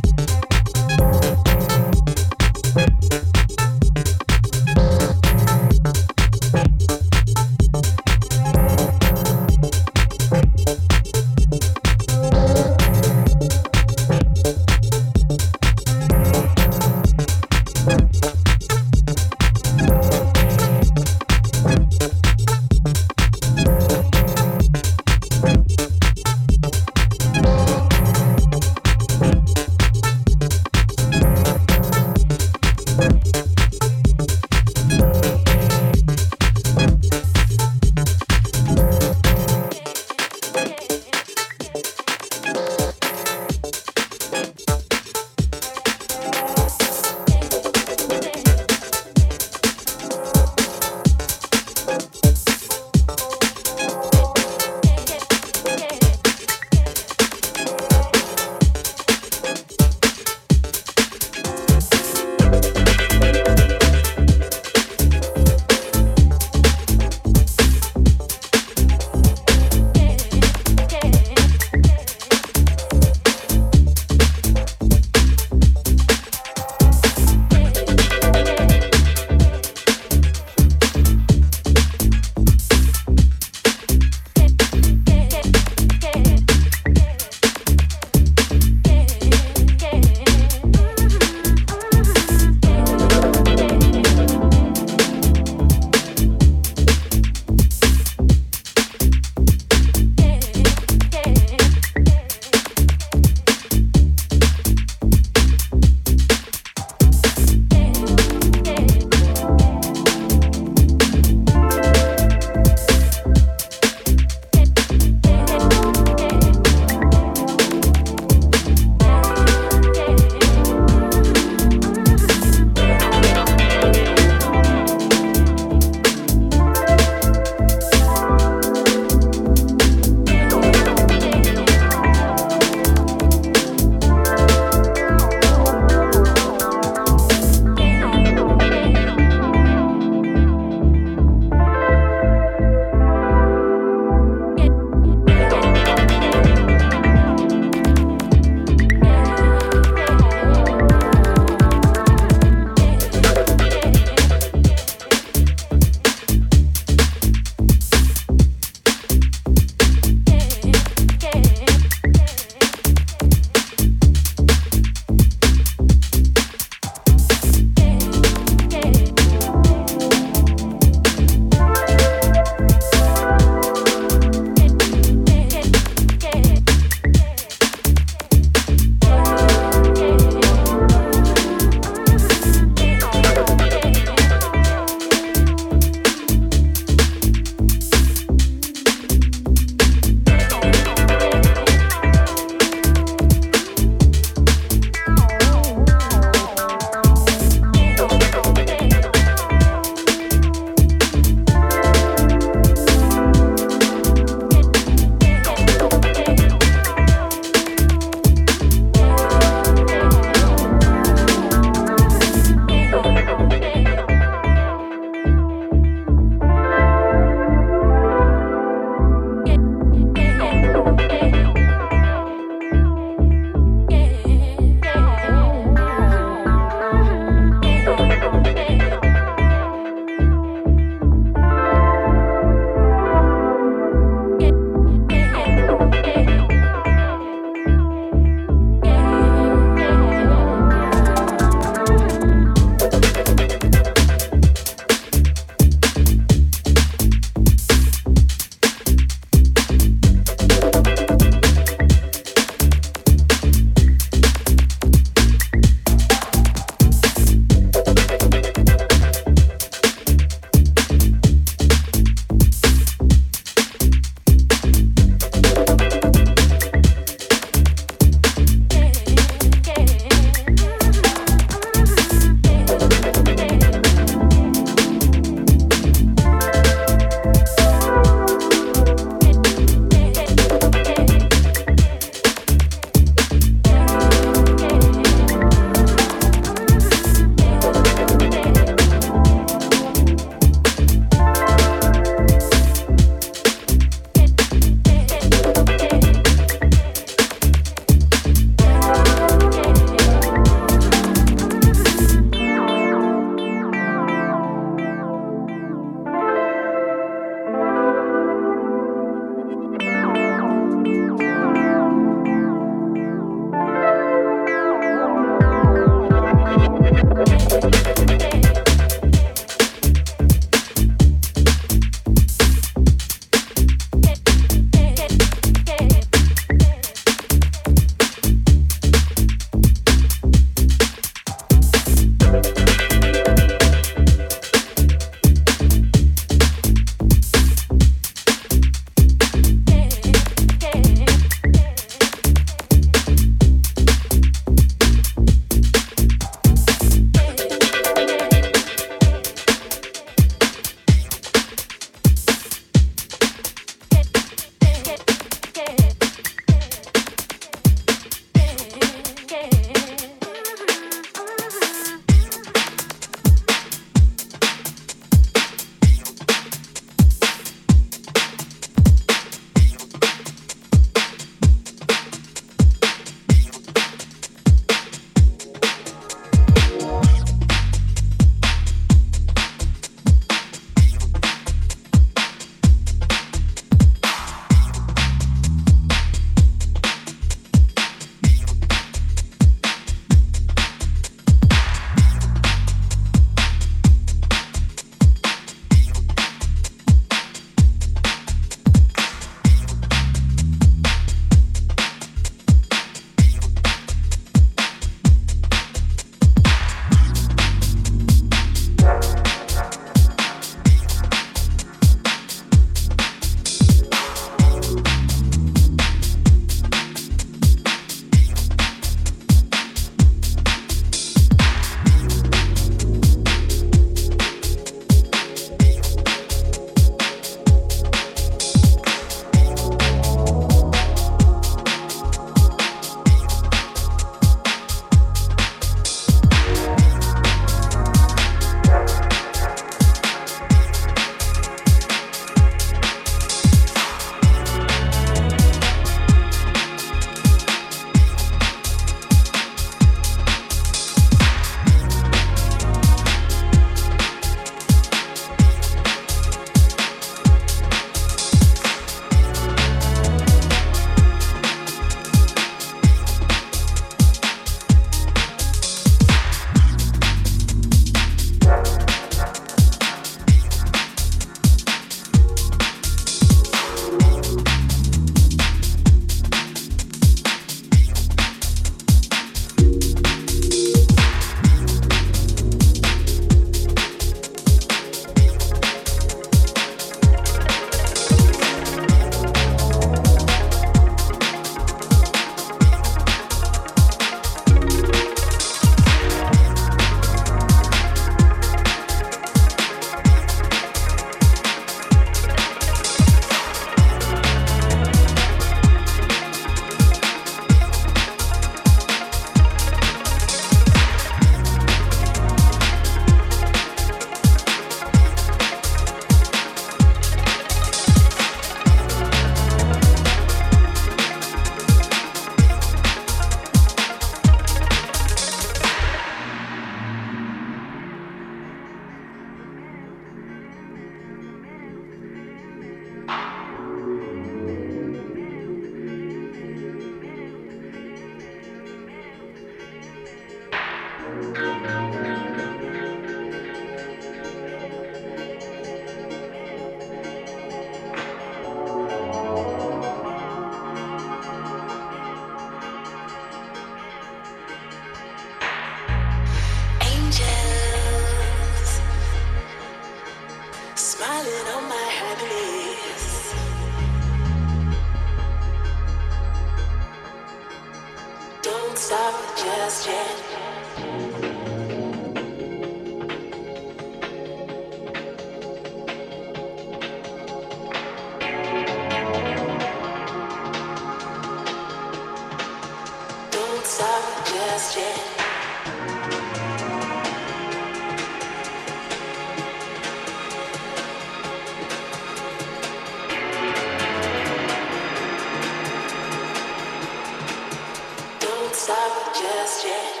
stop 598.61 599.15
just 599.15 599.65
yet. 599.65 600.00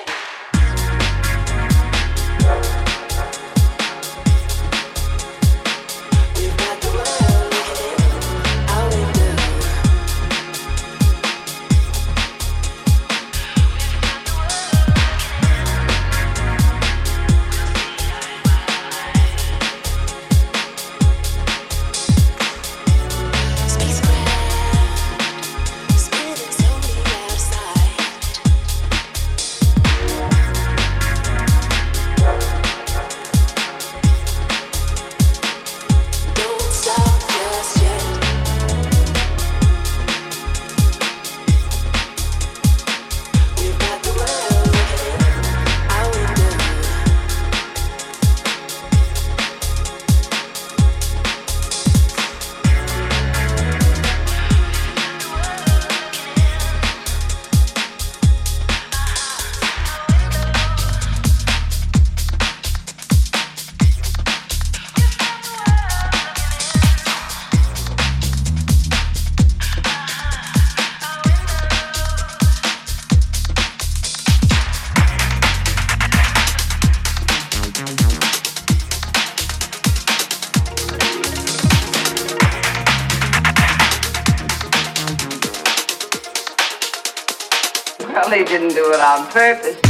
Um, 89.11 89.25
on 89.25 89.31
purpose. 89.31 89.80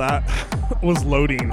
That 0.00 0.24
was 0.82 1.04
loading. 1.04 1.52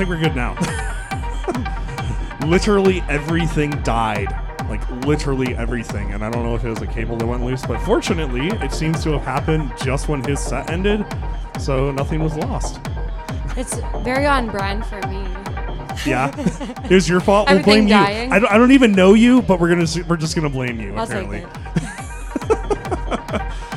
Think 0.00 0.08
we're 0.08 0.18
good 0.18 0.34
now. 0.34 0.56
literally 2.46 3.02
everything 3.10 3.70
died. 3.82 4.28
Like 4.70 4.88
literally 5.04 5.54
everything. 5.56 6.12
And 6.14 6.24
I 6.24 6.30
don't 6.30 6.42
know 6.42 6.54
if 6.54 6.64
it 6.64 6.70
was 6.70 6.80
a 6.80 6.86
cable 6.86 7.16
that 7.18 7.26
went 7.26 7.44
loose, 7.44 7.66
but 7.66 7.78
fortunately, 7.82 8.46
it 8.46 8.72
seems 8.72 9.02
to 9.04 9.10
have 9.12 9.24
happened 9.24 9.70
just 9.76 10.08
when 10.08 10.24
his 10.24 10.40
set 10.40 10.70
ended. 10.70 11.04
So 11.58 11.90
nothing 11.90 12.22
was 12.22 12.34
lost. 12.36 12.80
It's 13.58 13.78
very 14.02 14.24
on 14.24 14.48
brand 14.48 14.86
for 14.86 15.06
me. 15.06 15.22
Yeah, 16.06 16.34
it 16.84 16.90
was 16.90 17.06
your 17.06 17.20
fault. 17.20 17.48
We'll 17.50 17.58
Everything 17.58 17.86
blame 17.86 17.88
dying. 17.88 18.30
you. 18.30 18.34
I 18.36 18.38
don't, 18.38 18.52
I 18.52 18.56
don't 18.56 18.72
even 18.72 18.92
know 18.92 19.12
you, 19.12 19.42
but 19.42 19.60
we're 19.60 19.68
gonna 19.68 19.86
we're 20.08 20.16
just 20.16 20.34
gonna 20.34 20.48
blame 20.48 20.80
you. 20.80 20.94
I'll 20.94 21.06
take 21.06 21.26
apparently. 21.26 21.59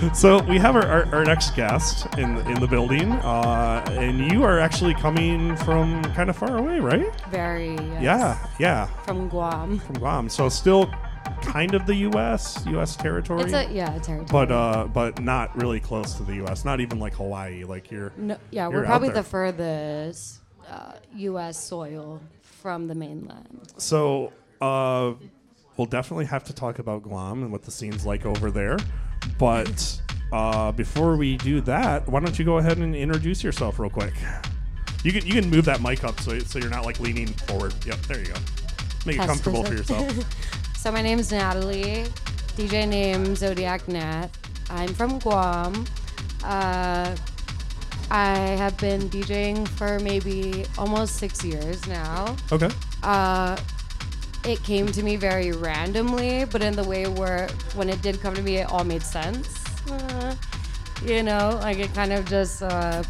So 0.14 0.42
we 0.44 0.58
have 0.58 0.76
our, 0.76 0.86
our, 0.86 1.16
our 1.16 1.26
next 1.26 1.56
guest 1.56 2.08
in 2.18 2.38
in 2.48 2.60
the 2.60 2.68
building, 2.68 3.12
uh, 3.12 3.84
and 3.90 4.32
you 4.32 4.44
are 4.44 4.60
actually 4.60 4.94
coming 4.94 5.56
from 5.58 6.04
kind 6.14 6.30
of 6.30 6.38
far 6.38 6.58
away, 6.58 6.80
right? 6.80 7.08
Very. 7.30 7.76
Yes. 7.76 8.02
Yeah, 8.02 8.48
yeah, 8.60 8.86
From 9.06 9.28
Guam. 9.30 9.80
from 9.80 9.96
Guam. 9.96 10.30
So 10.30 10.50
still 10.50 10.92
kind 11.42 11.74
of 11.74 11.86
the 11.86 11.96
U.S. 11.96 12.64
U.S. 12.68 12.96
territory. 12.96 13.44
It's 13.44 13.54
a 13.54 13.72
yeah, 13.72 13.96
a 13.96 14.00
territory. 14.00 14.28
but 14.32 14.52
uh, 14.52 14.88
but 14.88 15.22
not 15.22 15.56
really 15.56 15.80
close 15.80 16.16
to 16.16 16.24
the 16.24 16.36
U.S. 16.36 16.66
Not 16.66 16.80
even 16.80 17.00
like 17.00 17.14
Hawaii. 17.14 17.64
Like 17.64 17.92
you're. 17.92 18.12
no, 18.18 18.38
yeah, 18.52 18.70
you're 18.70 18.82
we're 18.82 18.86
probably 18.86 19.10
the 19.10 19.24
furthest 19.24 20.40
uh, 20.70 20.94
U.S. 21.16 21.58
soil 21.58 22.22
from 22.42 22.88
the 22.88 22.96
mainland. 22.96 23.74
So 23.78 24.32
uh, 24.62 25.14
we'll 25.78 25.88
definitely 25.88 26.26
have 26.26 26.44
to 26.46 26.54
talk 26.54 26.80
about 26.80 27.04
Guam 27.04 27.44
and 27.44 27.52
what 27.52 27.64
the 27.64 27.72
scene's 27.72 28.06
like 28.06 28.26
over 28.26 28.52
there. 28.52 28.78
But 29.44 30.02
uh, 30.32 30.72
before 30.72 31.18
we 31.18 31.36
do 31.36 31.60
that, 31.62 32.08
why 32.08 32.22
don't 32.22 32.40
you 32.40 32.46
go 32.46 32.60
ahead 32.60 32.78
and 32.78 32.96
introduce 32.96 33.44
yourself 33.44 33.78
real 33.78 33.90
quick? 33.90 34.14
You 35.04 35.12
can 35.12 35.26
you 35.26 35.34
can 35.34 35.50
move 35.50 35.66
that 35.66 35.82
mic 35.82 36.06
up 36.06 36.18
so 36.22 36.40
so 36.40 36.60
you're 36.60 36.70
not 36.70 36.86
like 36.86 37.02
leaning 37.02 37.28
forward. 37.28 37.74
Yep, 37.86 37.98
there 38.04 38.20
you 38.20 38.28
go. 38.28 38.36
Make 39.06 39.18
it 39.18 39.26
comfortable 39.26 39.66
for 39.66 39.74
yourself. 39.74 40.10
so 40.78 40.94
my 40.94 41.02
name 41.02 41.20
is 41.20 41.30
Natalie, 41.30 42.06
DJ 42.56 42.88
name 42.88 43.36
Zodiac 43.36 43.86
Nat. 43.90 44.30
I'm 44.70 44.94
from 44.94 45.20
Guam. 45.20 45.86
Uh, 46.42 47.14
I 48.10 48.38
have 48.38 48.78
been 48.78 49.10
DJing 49.10 49.68
for 49.68 50.00
maybe 50.00 50.64
almost 50.78 51.18
six 51.18 51.44
years 51.44 51.86
now. 51.86 52.38
Okay. 52.50 52.70
Uh, 53.04 53.58
it 54.46 54.62
came 54.64 54.88
to 54.88 55.04
me 55.04 55.16
very 55.16 55.52
randomly, 55.52 56.46
but 56.46 56.62
in 56.62 56.76
the 56.76 56.84
way 56.84 57.08
where 57.08 57.48
when 57.76 57.90
it 57.90 58.02
did 58.02 58.22
come 58.22 58.34
to 58.36 58.42
me, 58.42 58.58
it 58.58 58.72
all 58.72 58.84
made 58.84 59.04
sense. 59.04 59.64
Uh, 59.90 60.36
you 61.06 61.24
know, 61.24 61.60
like 61.62 61.78
it 61.80 61.94
kind 61.94 62.14
of 62.14 62.26
just 62.26 62.62
uh, 62.62 63.04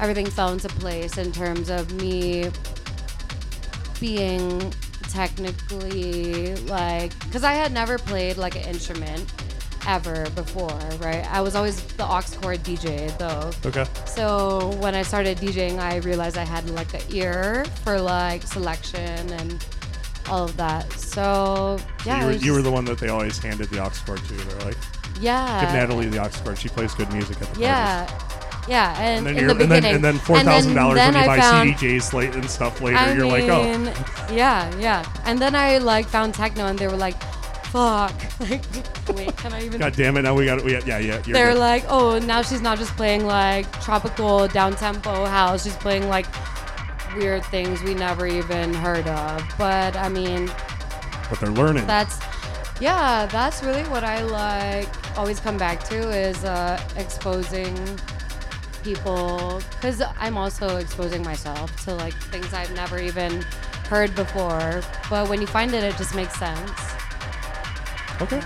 everything 0.00 0.26
fell 0.26 0.52
into 0.52 0.68
place 0.68 1.18
in 1.18 1.32
terms 1.32 1.70
of 1.70 1.92
me 1.92 2.50
being 4.00 4.72
technically 5.08 6.54
like 6.66 7.18
because 7.26 7.42
I 7.42 7.52
had 7.52 7.72
never 7.72 7.98
played 7.98 8.36
like 8.36 8.54
an 8.54 8.62
instrument 8.62 9.32
ever 9.86 10.28
before, 10.30 10.78
right? 11.00 11.26
I 11.32 11.40
was 11.40 11.54
always 11.54 11.82
the 11.94 12.04
aux 12.04 12.22
cord 12.40 12.60
DJ 12.60 13.16
though. 13.18 13.50
Okay. 13.68 13.86
So 14.06 14.70
when 14.80 14.94
I 14.94 15.02
started 15.02 15.38
DJing, 15.38 15.78
I 15.78 15.96
realized 15.96 16.36
I 16.36 16.44
had 16.44 16.68
like 16.70 16.92
an 16.94 17.00
ear 17.10 17.64
for 17.84 17.98
like 18.00 18.42
selection 18.42 19.32
and 19.32 19.64
all 20.30 20.44
of 20.44 20.56
that. 20.56 20.90
So 20.92 21.78
So 21.78 21.84
yeah, 22.06 22.20
you, 22.20 22.26
were, 22.26 22.32
was 22.32 22.44
you 22.46 22.52
were 22.52 22.62
the 22.62 22.70
one 22.70 22.84
that 22.86 22.98
they 22.98 23.08
always 23.08 23.38
handed 23.38 23.68
the 23.70 23.80
aux 23.84 23.90
cord 24.06 24.22
to. 24.24 24.34
They're 24.34 24.60
like, 24.66 24.76
Yeah. 25.20 25.60
give 25.64 25.72
Natalie 25.74 26.06
the 26.06 26.22
aux 26.24 26.30
cord. 26.44 26.58
She 26.58 26.68
plays 26.68 26.94
good 26.94 27.12
music 27.12 27.40
at 27.42 27.52
the 27.54 27.60
yeah, 27.60 28.06
yeah, 28.68 29.00
and, 29.00 29.26
And 29.26 29.36
then, 29.36 29.46
the 29.46 29.50
and 29.52 29.60
then, 29.60 29.68
beginning, 29.68 29.94
and 29.96 30.04
then 30.04 30.18
four 30.18 30.38
thousand 30.40 30.74
dollars 30.74 30.98
when 30.98 31.14
you 31.14 31.20
I 31.20 31.26
buy 31.26 31.38
CDJs 31.38 32.12
late 32.12 32.34
and 32.34 32.48
stuff 32.48 32.80
later. 32.82 32.98
I 32.98 33.12
you're 33.14 33.26
like, 33.26 33.44
oh, 33.44 33.64
yeah, 34.32 34.70
yeah. 34.78 35.04
And 35.24 35.38
then 35.40 35.54
I 35.54 35.78
like 35.78 36.06
found 36.06 36.34
techno, 36.34 36.66
and 36.66 36.78
they 36.78 36.86
were 36.86 36.96
like, 36.96 37.16
"Fuck!" 37.72 38.12
Like, 38.40 38.62
wait, 39.16 39.34
can 39.38 39.52
I 39.54 39.64
even? 39.64 39.80
god 39.80 39.94
damn 39.96 40.16
it! 40.18 40.22
Now 40.22 40.34
we 40.34 40.44
got 40.44 40.58
it. 40.58 40.86
yeah, 40.86 40.98
yeah. 40.98 41.22
You're 41.24 41.32
They're 41.34 41.52
good. 41.54 41.58
like, 41.58 41.84
"Oh, 41.88 42.18
now 42.18 42.42
she's 42.42 42.60
not 42.60 42.76
just 42.78 42.94
playing 42.96 43.24
like 43.26 43.64
tropical 43.80 44.46
down 44.48 44.76
tempo 44.76 45.24
house. 45.24 45.64
She's 45.64 45.76
playing 45.76 46.08
like 46.08 46.26
weird 47.18 47.44
things 47.46 47.82
we 47.82 47.94
never 47.94 48.26
even 48.26 48.72
heard 48.72 49.06
of." 49.06 49.42
But 49.58 49.96
I 49.96 50.08
mean, 50.08 50.50
but 51.28 51.40
they're 51.40 51.50
learning. 51.50 51.86
that's 51.86 52.18
yeah, 52.80 53.26
that's 53.26 53.62
really 53.62 53.82
what 53.84 54.04
I 54.04 54.22
like. 54.22 54.88
Always 55.18 55.40
come 55.40 55.58
back 55.58 55.82
to 55.84 55.96
is 55.96 56.44
uh, 56.44 56.80
exposing 56.96 57.76
people 58.84 59.60
because 59.72 60.02
I'm 60.18 60.38
also 60.38 60.76
exposing 60.76 61.22
myself 61.22 61.84
to 61.84 61.94
like 61.94 62.14
things 62.14 62.54
I've 62.54 62.72
never 62.74 62.98
even 62.98 63.42
heard 63.88 64.14
before. 64.14 64.82
But 65.10 65.28
when 65.28 65.40
you 65.40 65.46
find 65.46 65.74
it, 65.74 65.82
it 65.82 65.96
just 65.96 66.14
makes 66.14 66.38
sense. 66.38 66.70
Okay. 68.20 68.40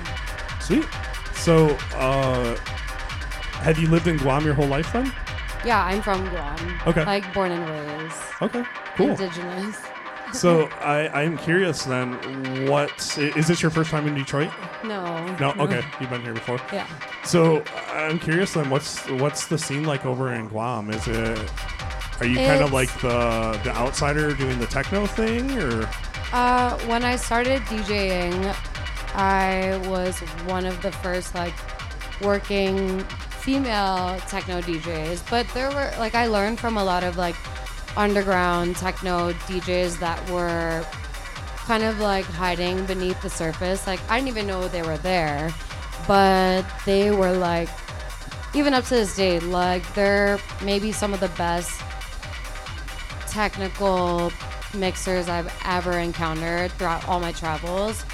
Sweet. 0.61 0.87
So, 1.35 1.77
uh, 1.95 2.57
have 3.63 3.79
you 3.79 3.89
lived 3.89 4.07
in 4.07 4.17
Guam 4.17 4.45
your 4.45 4.55
whole 4.55 4.67
life 4.67 4.93
then? 4.93 5.13
Yeah, 5.65 5.85
I'm 5.85 6.03
from 6.03 6.29
Guam. 6.31 6.81
Okay. 6.87 7.05
Like 7.05 7.33
born 7.35 7.53
and 7.53 7.69
raised. 8.03 8.17
Okay. 8.43 8.65
Cool. 8.97 9.11
Indigenous. 9.11 9.81
So 10.33 10.63
I, 10.81 11.09
I'm 11.09 11.37
curious 11.37 11.85
then, 11.85 12.15
what 12.67 12.91
is 13.19 13.47
this 13.49 13.61
your 13.61 13.71
first 13.71 13.91
time 13.91 14.09
in 14.09 14.15
Detroit? 14.15 14.49
No. 14.83 15.27
No. 15.37 15.51
Okay. 15.59 15.83
You've 16.01 16.09
been 16.09 16.23
here 16.23 16.33
before. 16.33 16.59
Yeah. 16.73 16.87
So 17.23 17.63
I'm 17.93 18.19
curious 18.19 18.55
then, 18.55 18.71
what's 18.71 19.07
what's 19.11 19.47
the 19.49 19.59
scene 19.59 19.85
like 19.85 20.07
over 20.07 20.33
in 20.33 20.49
Guam? 20.49 20.89
Is 20.89 21.07
it 21.07 21.39
are 22.21 22.25
you 22.25 22.37
kind 22.37 22.63
of 22.63 22.73
It's- 22.73 22.73
like 22.73 23.01
the 23.03 23.61
the 23.63 23.77
outsider 23.77 24.33
doing 24.33 24.59
the 24.59 24.67
techno 24.67 25.05
thing, 25.05 25.51
or 25.59 25.87
Uh, 26.33 26.79
when 26.87 27.05
I 27.05 27.17
started 27.17 27.61
DJing, 27.69 28.57
I 29.15 29.77
was 29.87 30.19
one 30.49 30.65
of 30.65 30.81
the 30.81 30.93
first 30.93 31.35
like 31.35 31.53
working 32.23 33.05
female 33.43 34.19
techno 34.29 34.61
DJs. 34.61 35.29
But 35.29 35.47
there 35.55 35.71
were 35.71 35.93
like 35.99 36.15
I 36.15 36.27
learned 36.27 36.59
from 36.59 36.77
a 36.77 36.85
lot 36.85 37.05
of 37.05 37.17
like 37.17 37.37
underground 37.97 38.77
techno 38.77 39.33
DJs 39.33 39.99
that 39.99 40.19
were 40.31 40.85
kind 41.57 41.83
of 41.83 42.01
like 42.01 42.25
hiding 42.25 42.85
beneath 42.87 43.21
the 43.23 43.31
surface. 43.31 43.87
Like 43.87 44.01
I 44.09 44.19
didn't 44.19 44.29
even 44.29 44.47
know 44.47 44.69
they 44.69 44.83
were 44.83 44.99
there, 44.99 45.53
but 46.07 46.65
they 46.87 47.11
were 47.11 47.33
like 47.33 47.69
even 48.55 48.75
up 48.75 48.85
to 48.85 48.95
this 48.95 49.17
day, 49.17 49.41
like 49.41 49.95
they're 49.95 50.39
maybe 50.63 50.93
some 50.93 51.15
of 51.15 51.21
the 51.21 51.29
best 51.31 51.81
technical 53.29 54.31
mixers 54.75 55.29
I've 55.29 55.53
ever 55.65 55.99
encountered 55.99 56.71
throughout 56.73 57.09
all 57.09 57.19
my 57.19 57.33
travels. 57.33 58.05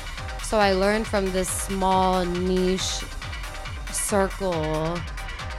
So 0.42 0.58
I 0.58 0.72
learned 0.72 1.06
from 1.06 1.30
this 1.32 1.48
small 1.48 2.24
niche 2.24 3.02
circle 3.92 4.98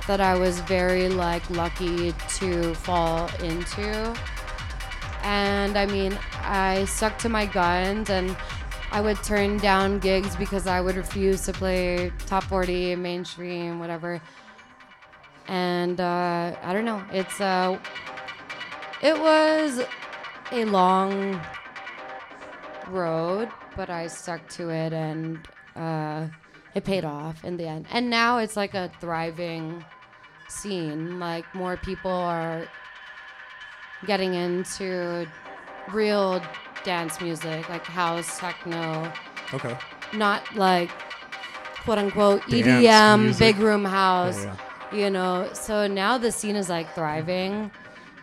that 0.09 0.19
I 0.19 0.33
was 0.33 0.59
very 0.61 1.07
like 1.07 1.47
lucky 1.51 2.13
to 2.39 2.73
fall 2.73 3.29
into. 3.43 4.17
And 5.21 5.77
I 5.77 5.85
mean, 5.85 6.17
I 6.41 6.85
stuck 6.85 7.19
to 7.19 7.29
my 7.29 7.45
guns 7.45 8.09
and 8.09 8.35
I 8.91 9.01
would 9.01 9.21
turn 9.23 9.57
down 9.57 9.99
gigs 9.99 10.35
because 10.35 10.65
I 10.65 10.81
would 10.81 10.95
refuse 10.95 11.45
to 11.45 11.53
play 11.53 12.11
top 12.25 12.43
40, 12.45 12.95
mainstream, 12.95 13.77
whatever. 13.77 14.19
And 15.47 16.01
uh, 16.01 16.55
I 16.59 16.73
don't 16.73 16.85
know. 16.85 17.03
It's 17.11 17.39
uh, 17.39 17.77
it 19.03 19.13
was 19.13 19.79
a 20.51 20.65
long 20.65 21.39
road, 22.87 23.47
but 23.77 23.91
I 23.91 24.07
stuck 24.07 24.49
to 24.57 24.69
it 24.69 24.91
and 24.91 25.37
uh, 25.75 26.25
it 26.73 26.83
paid 26.83 27.05
off 27.05 27.45
in 27.45 27.57
the 27.57 27.67
end. 27.67 27.85
And 27.91 28.09
now 28.09 28.39
it's 28.39 28.57
like 28.57 28.73
a 28.73 28.91
thriving 28.99 29.85
scene. 30.51 31.19
Like 31.19 31.45
more 31.55 31.77
people 31.77 32.11
are 32.11 32.67
getting 34.05 34.33
into 34.33 35.27
real 35.91 36.41
dance 36.83 37.19
music, 37.21 37.67
like 37.69 37.83
house, 37.85 38.39
techno, 38.39 39.11
okay? 39.53 39.77
not 40.13 40.41
like 40.55 40.89
quote 41.83 41.97
unquote 41.97 42.41
Dance 42.47 42.65
EDM, 42.67 43.19
music. 43.23 43.55
big 43.55 43.63
room 43.63 43.83
house. 43.85 44.43
Yeah, 44.45 44.55
You 44.93 45.09
know, 45.09 45.49
so 45.53 45.87
now 45.87 46.17
the 46.17 46.31
scene 46.31 46.55
is 46.55 46.69
like 46.69 46.93
thriving. 46.95 47.71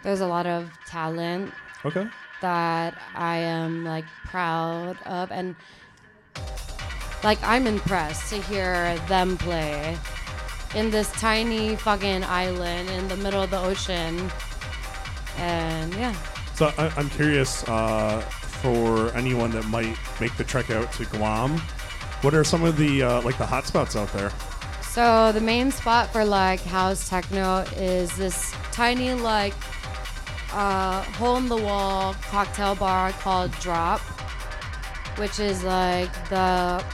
There's 0.02 0.20
a 0.20 0.26
lot 0.26 0.46
of 0.46 0.70
talent 0.86 1.52
Okay. 1.84 2.06
that 2.40 2.96
I 3.14 3.36
am 3.38 3.84
like 3.84 4.04
proud 4.24 4.96
of 5.04 5.30
and 5.32 5.54
like 7.24 7.38
I'm 7.42 7.66
impressed 7.66 8.30
to 8.30 8.40
hear 8.42 8.96
them 9.08 9.36
play 9.36 9.96
in 10.76 10.90
this 10.90 11.10
tiny 11.12 11.74
fucking 11.74 12.22
island 12.22 12.90
in 12.90 13.08
the 13.08 13.16
middle 13.16 13.42
of 13.42 13.50
the 13.50 13.58
ocean. 13.58 14.30
And 15.38 15.92
yeah. 15.94 16.14
So 16.54 16.70
I, 16.76 16.92
I'm 16.96 17.08
curious 17.10 17.64
uh, 17.66 18.20
for 18.20 19.10
anyone 19.16 19.50
that 19.52 19.64
might 19.64 19.96
make 20.20 20.36
the 20.36 20.44
trek 20.44 20.70
out 20.70 20.92
to 20.94 21.06
Guam. 21.06 21.58
What 22.20 22.34
are 22.34 22.44
some 22.44 22.62
of 22.62 22.76
the 22.76 23.02
uh, 23.02 23.22
like 23.22 23.38
the 23.38 23.44
hotspots 23.44 23.96
out 23.96 24.12
there? 24.12 24.30
So 24.82 25.32
the 25.32 25.40
main 25.40 25.70
spot 25.70 26.12
for 26.12 26.24
like 26.24 26.60
house 26.60 27.08
techno 27.08 27.64
is 27.76 28.14
this 28.16 28.52
tiny 28.70 29.14
like 29.14 29.54
uh, 30.52 31.02
hole 31.02 31.36
in 31.38 31.48
the 31.48 31.56
wall 31.56 32.14
cocktail 32.30 32.74
bar 32.74 33.12
called 33.12 33.50
Drop, 33.60 34.00
which 35.18 35.40
is 35.40 35.64
like 35.64 36.12
the 36.28 36.84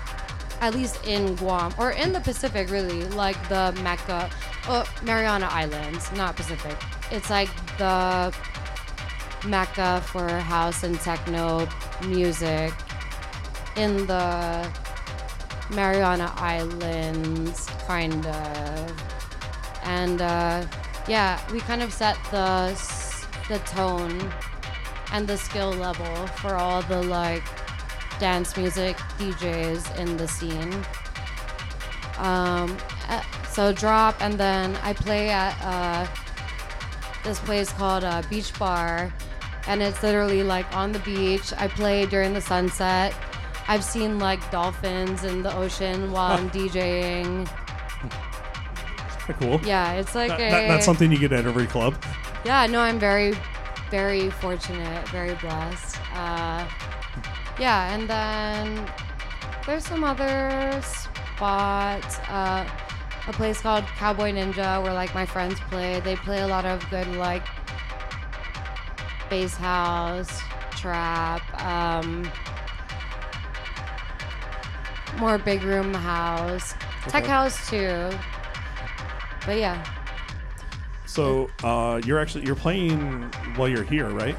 at 0.63 0.75
least 0.75 1.05
in 1.05 1.35
Guam 1.35 1.75
or 1.77 1.91
in 1.91 2.13
the 2.13 2.21
Pacific 2.21 2.71
really 2.71 3.03
like 3.09 3.37
the 3.49 3.77
Mecca, 3.83 4.31
oh, 4.69 4.89
Mariana 5.03 5.49
Islands, 5.51 6.11
not 6.13 6.37
Pacific. 6.37 6.77
It's 7.11 7.29
like 7.29 7.51
the 7.79 8.35
mecca 9.45 10.01
for 10.07 10.29
house 10.29 10.85
and 10.85 10.99
techno 11.01 11.69
music 12.07 12.73
in 13.77 14.07
the 14.07 14.73
Mariana 15.75 16.33
Islands, 16.37 17.67
kind 17.89 18.25
of. 18.25 19.03
And 19.83 20.23
uh, 20.23 20.65
yeah, 21.09 21.41
we 21.53 21.59
kind 21.59 21.83
of 21.83 21.93
set 21.93 22.17
the 22.31 22.71
the 23.49 23.59
tone 23.67 24.33
and 25.13 25.27
the 25.27 25.37
skill 25.37 25.73
level 25.73 26.27
for 26.39 26.55
all 26.55 26.83
the 26.83 27.03
like 27.03 27.43
dance 28.23 28.57
music 28.57 28.97
DJs 29.19 29.99
in 29.99 30.17
the 30.17 30.29
scene. 30.29 30.73
Um, 32.19 32.77
uh, 33.09 33.21
so 33.51 33.73
drop, 33.73 34.15
and 34.23 34.35
then 34.39 34.77
I 34.85 34.93
play 34.93 35.29
at 35.31 35.57
uh, 35.61 36.07
this 37.25 37.41
place 37.41 37.73
called 37.73 38.05
uh, 38.05 38.23
Beach 38.31 38.57
Bar, 38.61 39.13
and 39.67 39.83
it's 39.83 40.01
literally 40.05 40.45
like 40.45 40.73
on 40.77 40.93
the 40.93 41.01
beach. 41.01 41.53
I 41.59 41.67
play 41.67 42.07
during 42.07 42.33
the 42.33 42.41
sunset. 42.41 43.13
I've 43.67 43.83
seen 43.83 44.21
like 44.21 44.41
dolphins 44.53 45.25
in 45.25 45.43
the 45.43 45.53
ocean 45.57 46.13
while 46.13 46.39
I'm 46.39 46.49
DJing. 46.57 47.49
Cool. 49.41 49.61
Yeah, 49.65 49.95
it's 49.95 50.15
like 50.15 50.29
That- 50.29 50.65
a 50.65 50.69
that's 50.69 50.85
something 50.85 51.11
you 51.11 51.19
get 51.19 51.33
at 51.33 51.45
every 51.45 51.67
club. 51.67 51.97
yeah, 52.45 52.67
no, 52.69 52.79
I'm 52.81 53.01
very, 53.01 53.35
very 53.91 54.31
fortunate, 54.31 55.09
very 55.09 55.35
blessed. 55.35 55.97
Uh, 56.15 56.69
yeah, 57.59 57.95
and 57.95 58.09
then 58.09 58.91
there's 59.67 59.85
some 59.85 60.05
other 60.05 60.83
spots. 60.83 62.19
Uh, 62.29 62.69
a 63.29 63.33
place 63.33 63.61
called 63.61 63.85
Cowboy 63.85 64.33
Ninja 64.33 64.83
where 64.83 64.93
like 64.93 65.15
my 65.15 65.25
friends 65.25 65.59
play. 65.71 66.01
They 66.01 66.17
play 66.17 66.41
a 66.41 66.47
lot 66.47 66.65
of 66.65 66.89
good 66.91 67.07
like 67.17 67.45
bass 69.31 69.55
house, 69.55 70.41
trap, 70.73 71.43
um, 71.63 72.29
more 75.19 75.39
big 75.39 75.63
room 75.63 75.95
house, 75.95 76.75
tech 77.09 77.25
house 77.25 77.71
too. 77.71 78.11
But 79.47 79.59
yeah. 79.59 79.85
So 81.07 81.51
uh, 81.63 82.01
you're 82.05 82.19
actually 82.19 82.45
you're 82.45 82.57
playing 82.57 83.23
while 83.57 83.69
you're 83.69 83.85
here, 83.85 84.09
right? 84.09 84.37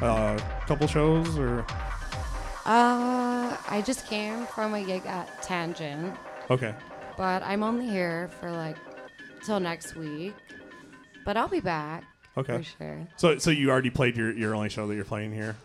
Uh, 0.00 0.38
couple 0.66 0.86
shows 0.86 1.38
or 1.38 1.64
Uh, 2.66 3.56
I 3.68 3.82
just 3.84 4.06
came 4.06 4.46
from 4.46 4.74
a 4.74 4.82
gig 4.82 5.04
at 5.06 5.42
Tangent, 5.42 6.14
okay. 6.50 6.74
but 7.16 7.42
I'm 7.42 7.62
only 7.62 7.88
here 7.88 8.28
for 8.40 8.50
like 8.50 8.76
till 9.44 9.60
next 9.60 9.96
week. 9.96 10.34
But 11.24 11.36
I'll 11.36 11.48
be 11.48 11.60
back. 11.60 12.04
Okay. 12.36 12.58
For 12.58 12.62
sure. 12.62 13.08
So 13.16 13.38
so 13.38 13.50
you 13.50 13.70
already 13.70 13.90
played 13.90 14.16
your, 14.16 14.32
your 14.32 14.54
only 14.54 14.68
show 14.68 14.86
that 14.86 14.94
you're 14.94 15.04
playing 15.04 15.32
here? 15.32 15.56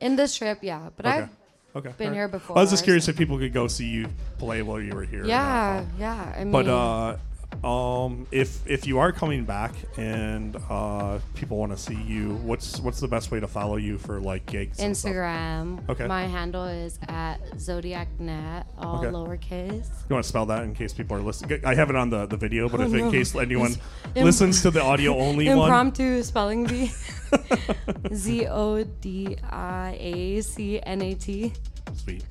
In 0.00 0.16
this 0.16 0.36
trip, 0.36 0.58
yeah. 0.62 0.90
But 0.96 1.06
okay. 1.06 1.16
I've 1.18 1.28
Okay. 1.76 1.92
been 1.98 2.14
here 2.14 2.26
before. 2.26 2.56
I 2.56 2.62
was 2.62 2.70
just 2.70 2.84
curious 2.84 3.06
if 3.06 3.18
people 3.18 3.36
could 3.38 3.52
go 3.52 3.68
see 3.68 3.86
you 3.86 4.08
play 4.38 4.62
while 4.62 4.80
you 4.80 4.94
were 4.94 5.04
here. 5.04 5.20
or 5.20 5.26
not. 5.26 5.28
Yeah, 5.28 5.84
yeah. 5.98 6.34
I 6.34 6.44
mean, 6.44 6.50
But 6.52 6.68
uh, 6.68 7.16
um, 7.64 8.26
if 8.30 8.66
if 8.66 8.86
you 8.86 8.98
are 8.98 9.12
coming 9.12 9.44
back 9.44 9.72
and 9.96 10.56
uh, 10.68 11.18
people 11.34 11.56
want 11.56 11.72
to 11.72 11.78
see 11.78 11.94
you, 11.94 12.34
what's 12.36 12.80
what's 12.80 13.00
the 13.00 13.08
best 13.08 13.30
way 13.30 13.40
to 13.40 13.46
follow 13.48 13.76
you 13.76 13.98
for 13.98 14.20
like 14.20 14.46
gigs? 14.46 14.78
Instagram. 14.78 15.88
Okay. 15.88 16.06
My 16.06 16.26
handle 16.26 16.64
is 16.64 16.98
at 17.08 17.38
ZodiacNat, 17.56 18.64
all 18.78 18.98
Okay. 18.98 19.08
lowercase. 19.08 19.88
You 20.08 20.14
want 20.14 20.24
to 20.24 20.28
spell 20.28 20.46
that 20.46 20.62
in 20.64 20.74
case 20.74 20.92
people 20.92 21.16
are 21.16 21.20
listening? 21.22 21.60
I 21.64 21.74
have 21.74 21.90
it 21.90 21.96
on 21.96 22.10
the, 22.10 22.26
the 22.26 22.36
video, 22.36 22.68
but 22.68 22.80
Oh, 22.80 22.84
if 22.84 22.94
in 22.94 23.10
case 23.10 23.34
anyone 23.34 23.74
listens 24.14 24.62
to 24.62 24.70
the 24.70 24.82
audio 24.82 25.16
only 25.16 25.46
one, 25.48 25.58
Impromptu 25.58 26.22
spelling 26.22 26.64
bee. 26.66 26.90
Z 28.14 28.46
O 28.46 28.84
D 29.00 29.36
I 29.50 29.96
A 30.00 30.40
C 30.42 30.80
N 30.82 31.02
A 31.02 31.14
T. 31.14 31.52
sweet. 31.94 32.24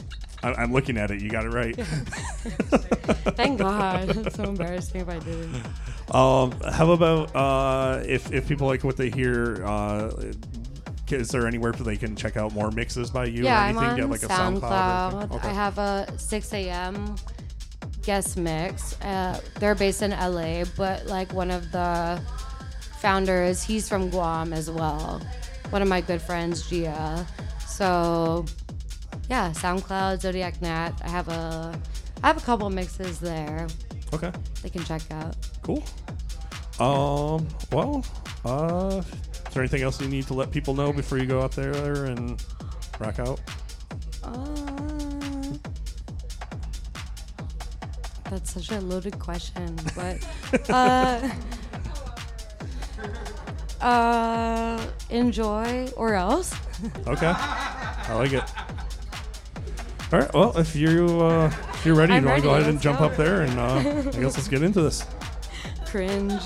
I, 0.45 0.61
I'm 0.61 0.71
looking 0.71 0.97
at 0.97 1.09
it. 1.11 1.21
You 1.21 1.29
got 1.29 1.45
it 1.45 1.49
right. 1.49 1.75
Thank 3.35 3.59
God. 3.59 4.15
It's 4.25 4.35
so 4.35 4.43
embarrassing 4.43 5.01
if 5.01 5.09
I 5.09 5.19
didn't. 5.19 5.55
Um, 6.13 6.51
how 6.71 6.91
about 6.91 7.35
uh, 7.35 8.03
if 8.05 8.31
if 8.31 8.47
people 8.47 8.67
like 8.67 8.83
what 8.83 8.97
they 8.97 9.09
hear? 9.09 9.65
Uh, 9.65 10.11
is 11.09 11.29
there 11.29 11.47
anywhere 11.47 11.71
where 11.71 11.83
they 11.83 11.97
can 11.97 12.15
check 12.15 12.37
out 12.37 12.53
more 12.53 12.71
mixes 12.71 13.09
by 13.11 13.25
you 13.25 13.43
yeah, 13.43 13.57
or 13.57 13.69
I'm 13.69 13.77
on 13.77 13.95
Do 13.95 14.01
you 14.01 14.07
have 14.11 14.23
a 14.23 14.27
SoundCloud. 14.27 14.61
SoundCloud? 14.61 15.21
anything? 15.31 15.39
I 15.49 15.53
have 15.53 15.77
a 15.77 16.07
6 16.17 16.53
a.m. 16.53 17.15
guest 18.01 18.37
mix. 18.37 18.99
Uh, 19.01 19.39
they're 19.59 19.75
based 19.75 20.01
in 20.01 20.11
LA, 20.11 20.63
but 20.75 21.05
like 21.05 21.31
one 21.33 21.51
of 21.51 21.71
the 21.71 22.19
founders, 22.99 23.61
he's 23.63 23.87
from 23.87 24.09
Guam 24.09 24.51
as 24.51 24.69
well. 24.69 25.21
One 25.69 25.83
of 25.83 25.87
my 25.87 26.01
good 26.01 26.21
friends, 26.21 26.67
Gia. 26.67 27.25
So 27.67 28.45
yeah, 29.29 29.51
SoundCloud, 29.51 30.21
Zodiac 30.21 30.61
Nat. 30.61 30.93
I 31.03 31.09
have 31.09 31.27
a 31.27 31.79
I 32.23 32.27
have 32.27 32.37
a 32.37 32.41
couple 32.41 32.69
mixes 32.69 33.19
there. 33.19 33.67
Okay. 34.13 34.31
They 34.61 34.69
can 34.69 34.83
check 34.83 35.01
out. 35.11 35.35
Cool. 35.61 35.83
Um. 36.79 37.47
Well. 37.71 38.05
Uh. 38.43 39.01
Is 39.01 39.53
there 39.53 39.63
anything 39.63 39.83
else 39.83 40.01
you 40.01 40.07
need 40.07 40.27
to 40.27 40.33
let 40.33 40.51
people 40.51 40.73
know 40.73 40.91
before 40.91 41.17
you 41.17 41.25
go 41.25 41.41
out 41.41 41.53
there 41.53 42.05
and 42.05 42.43
rock 42.99 43.19
out? 43.19 43.39
Uh, 44.21 45.53
that's 48.29 48.53
such 48.53 48.71
a 48.71 48.81
loaded 48.81 49.17
question, 49.17 49.77
but 49.95 50.69
uh, 50.69 51.29
uh, 53.81 54.85
enjoy 55.09 55.87
or 55.95 56.15
else. 56.15 56.53
Okay. 57.07 57.33
I 57.37 58.13
like 58.15 58.33
it. 58.33 58.43
All 60.15 60.21
right. 60.21 60.33
Well, 60.33 60.57
if 60.57 60.77
you 60.77 61.21
uh, 61.23 61.51
if 61.73 61.85
you're 61.85 61.93
ready, 61.93 62.13
I'm 62.13 62.23
you 62.23 62.29
want 62.29 62.41
to 62.41 62.47
go 62.47 62.55
ahead 62.55 62.69
and 62.69 62.79
jump 62.79 62.99
go. 62.99 63.05
up 63.07 63.17
there, 63.17 63.41
and 63.41 63.59
uh, 63.59 63.73
I 63.75 64.21
guess 64.21 64.37
let's 64.37 64.47
get 64.47 64.63
into 64.63 64.81
this. 64.81 65.05
Cringe. 65.87 66.41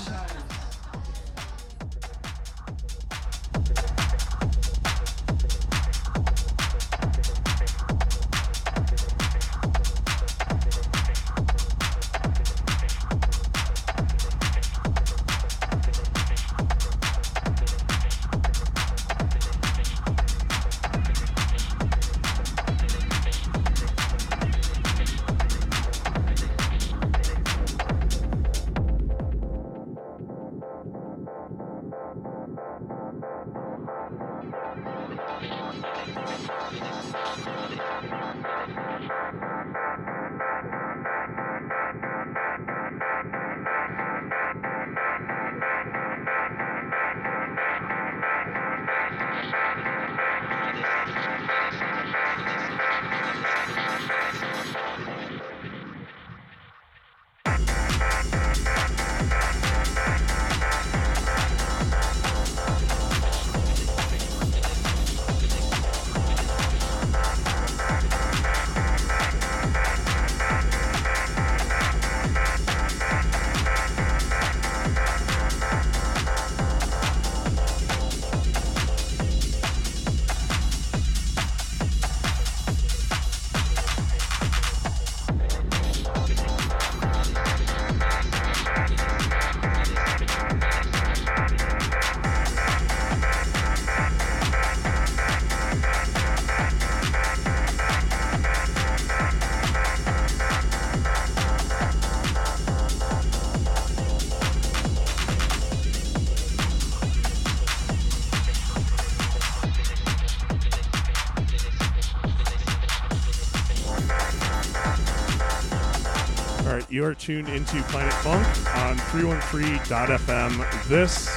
You 117.00 117.06
are 117.06 117.14
tuned 117.14 117.48
into 117.48 117.82
Planet 117.84 118.12
Funk 118.12 118.46
on 118.76 118.94
313.fm. 118.98 120.86
This 120.86 121.34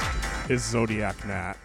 is 0.50 0.62
Zodiac 0.62 1.26
Nat. 1.26 1.56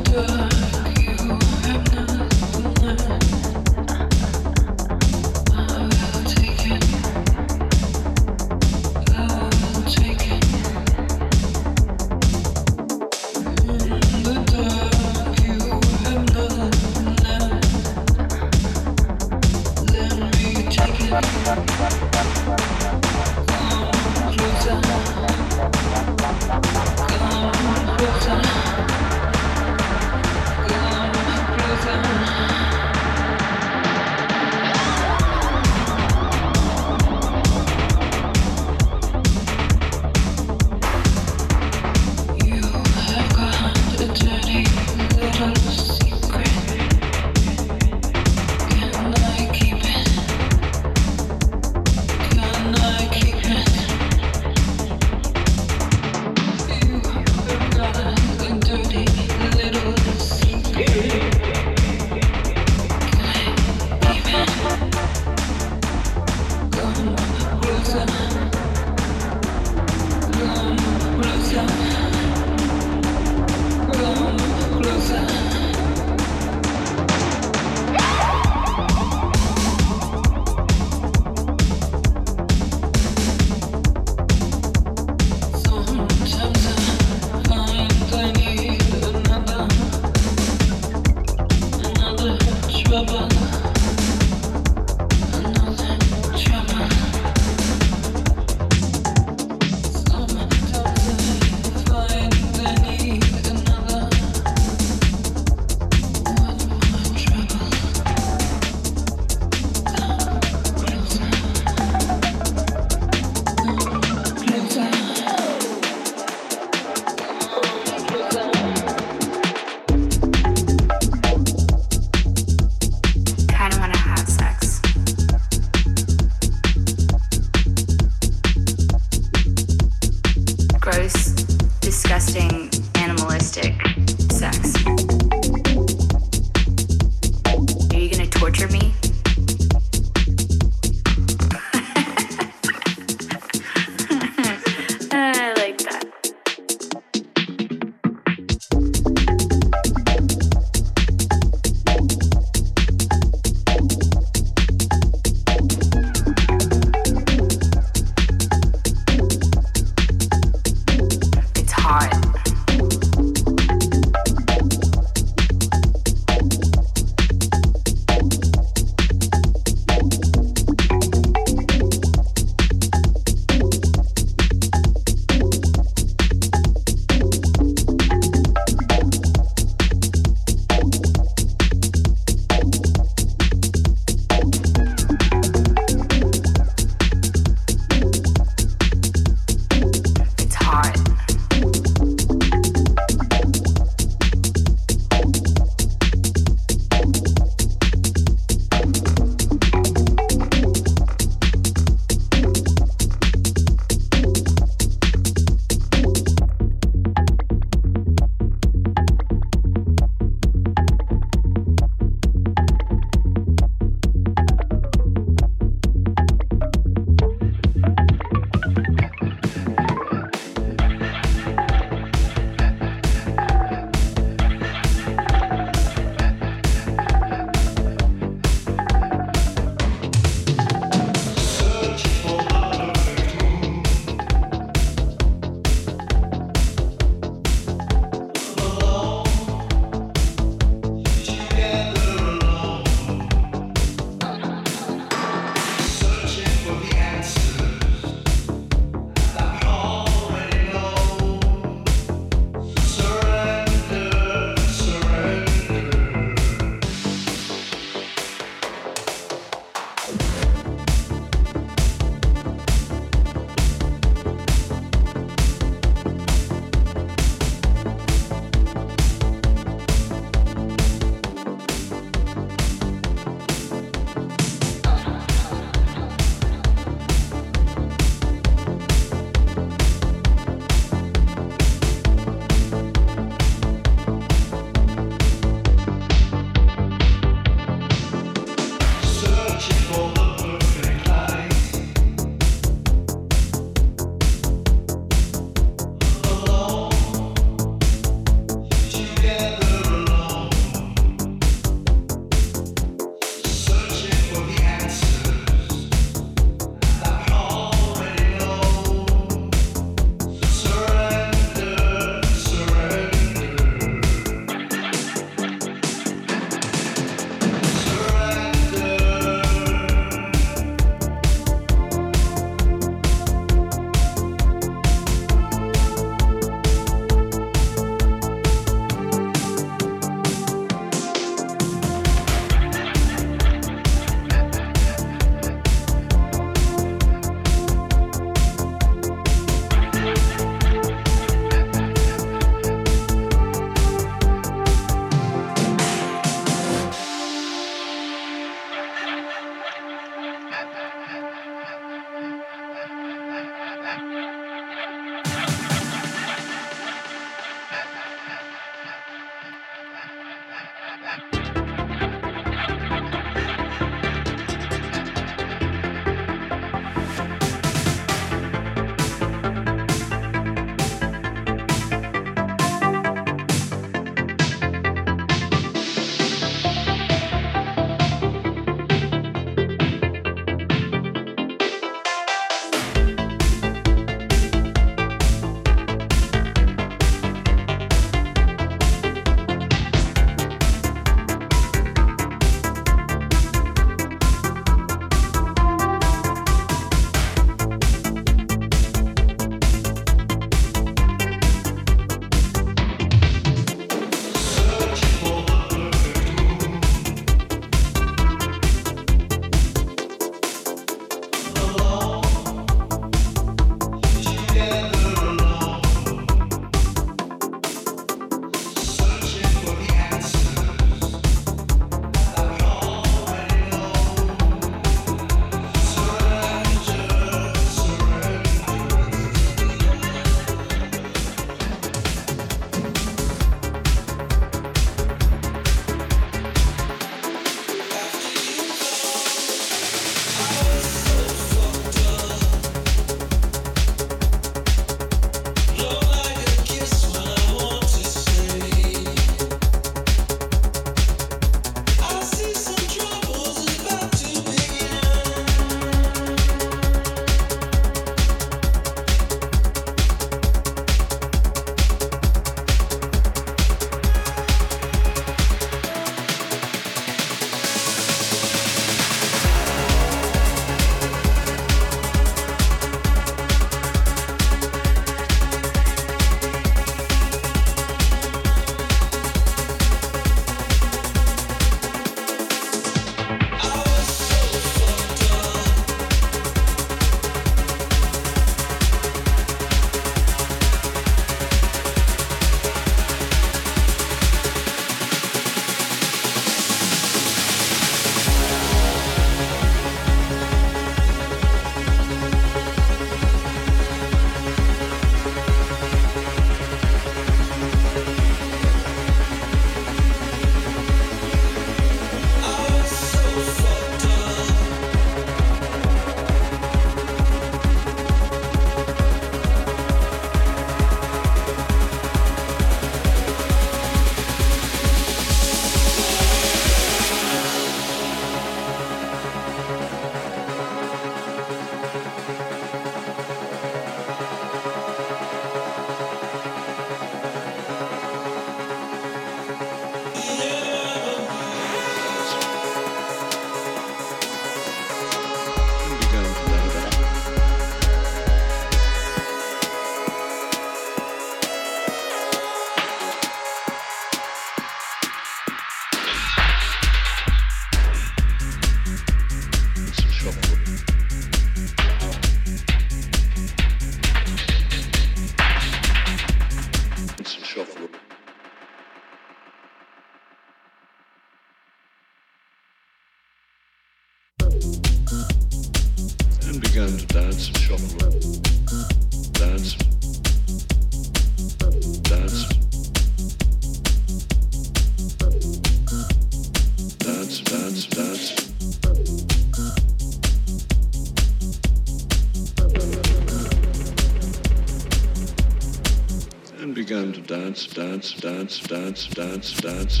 Dance, 597.52 597.66
dance, 597.66 598.14
dance, 598.14 598.60
dance, 598.60 599.08
dance, 599.10 599.60
dance, 599.60 600.00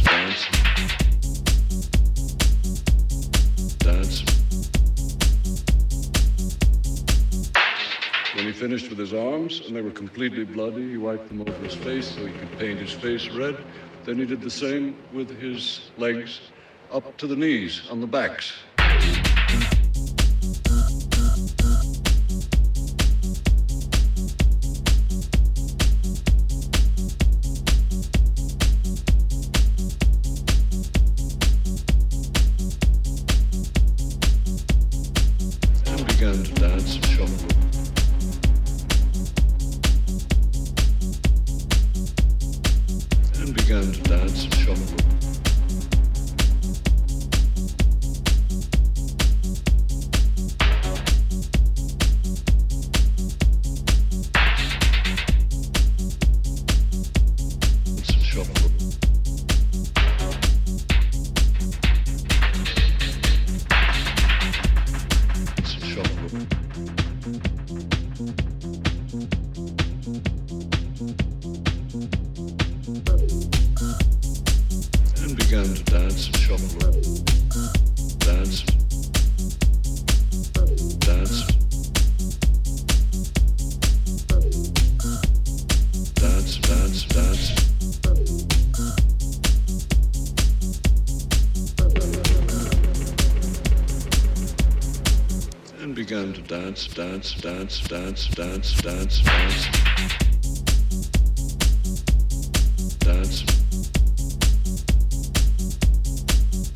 dance. 3.78 4.22
When 8.34 8.46
he 8.46 8.52
finished 8.52 8.88
with 8.88 8.98
his 8.98 9.12
arms 9.12 9.60
and 9.66 9.76
they 9.76 9.82
were 9.82 9.90
completely 9.90 10.44
bloody, 10.44 10.92
he 10.92 10.96
wiped 10.96 11.28
them 11.28 11.42
over 11.42 11.52
his 11.62 11.74
face 11.74 12.14
so 12.14 12.24
he 12.24 12.32
could 12.32 12.58
paint 12.58 12.80
his 12.80 12.92
face 12.92 13.28
red. 13.28 13.58
Then 14.06 14.16
he 14.16 14.24
did 14.24 14.40
the 14.40 14.50
same 14.50 14.96
with 15.12 15.28
his 15.38 15.90
legs 15.98 16.40
up 16.90 17.14
to 17.18 17.26
the 17.26 17.36
knees 17.36 17.82
on 17.90 18.00
the 18.00 18.06
backs. 18.06 18.61
coming. 44.74 45.01
Dance, 96.72 96.86
dance, 96.86 97.34
dance, 97.34 97.80
dance, 97.80 98.28
dance, 98.28 98.80
dance, 98.80 99.20
dance. 99.20 99.68
Dance. 102.98 103.44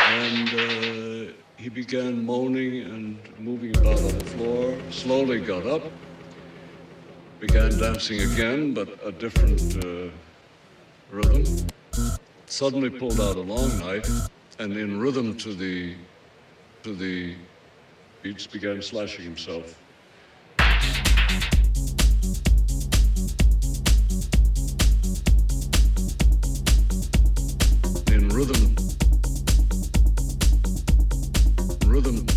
and 0.01 0.49
uh, 0.51 1.33
he 1.57 1.71
began 1.71 2.23
moaning 2.27 2.83
and 2.83 3.19
moving 3.39 3.75
about 3.79 3.97
on 3.97 4.19
the 4.19 4.25
floor. 4.25 4.77
Slowly 4.91 5.41
got 5.41 5.67
up, 5.67 5.85
began 7.41 7.71
dancing 7.79 8.21
again, 8.21 8.75
but 8.75 8.89
a 9.03 9.13
different 9.13 9.83
uh, 9.83 10.11
rhythm. 11.11 11.45
Suddenly 12.45 12.91
pulled 12.91 13.19
out 13.19 13.37
a 13.37 13.41
long 13.41 13.79
knife, 13.79 14.11
and 14.59 14.77
in 14.77 15.01
rhythm 15.01 15.39
to 15.39 15.55
the 15.55 15.95
to 16.83 16.95
the 16.95 17.35
beats, 18.23 18.47
began 18.47 18.83
slashing 18.83 19.25
himself. 19.25 19.86
Rhythm. 28.37 28.77
Rhythm 31.87 32.36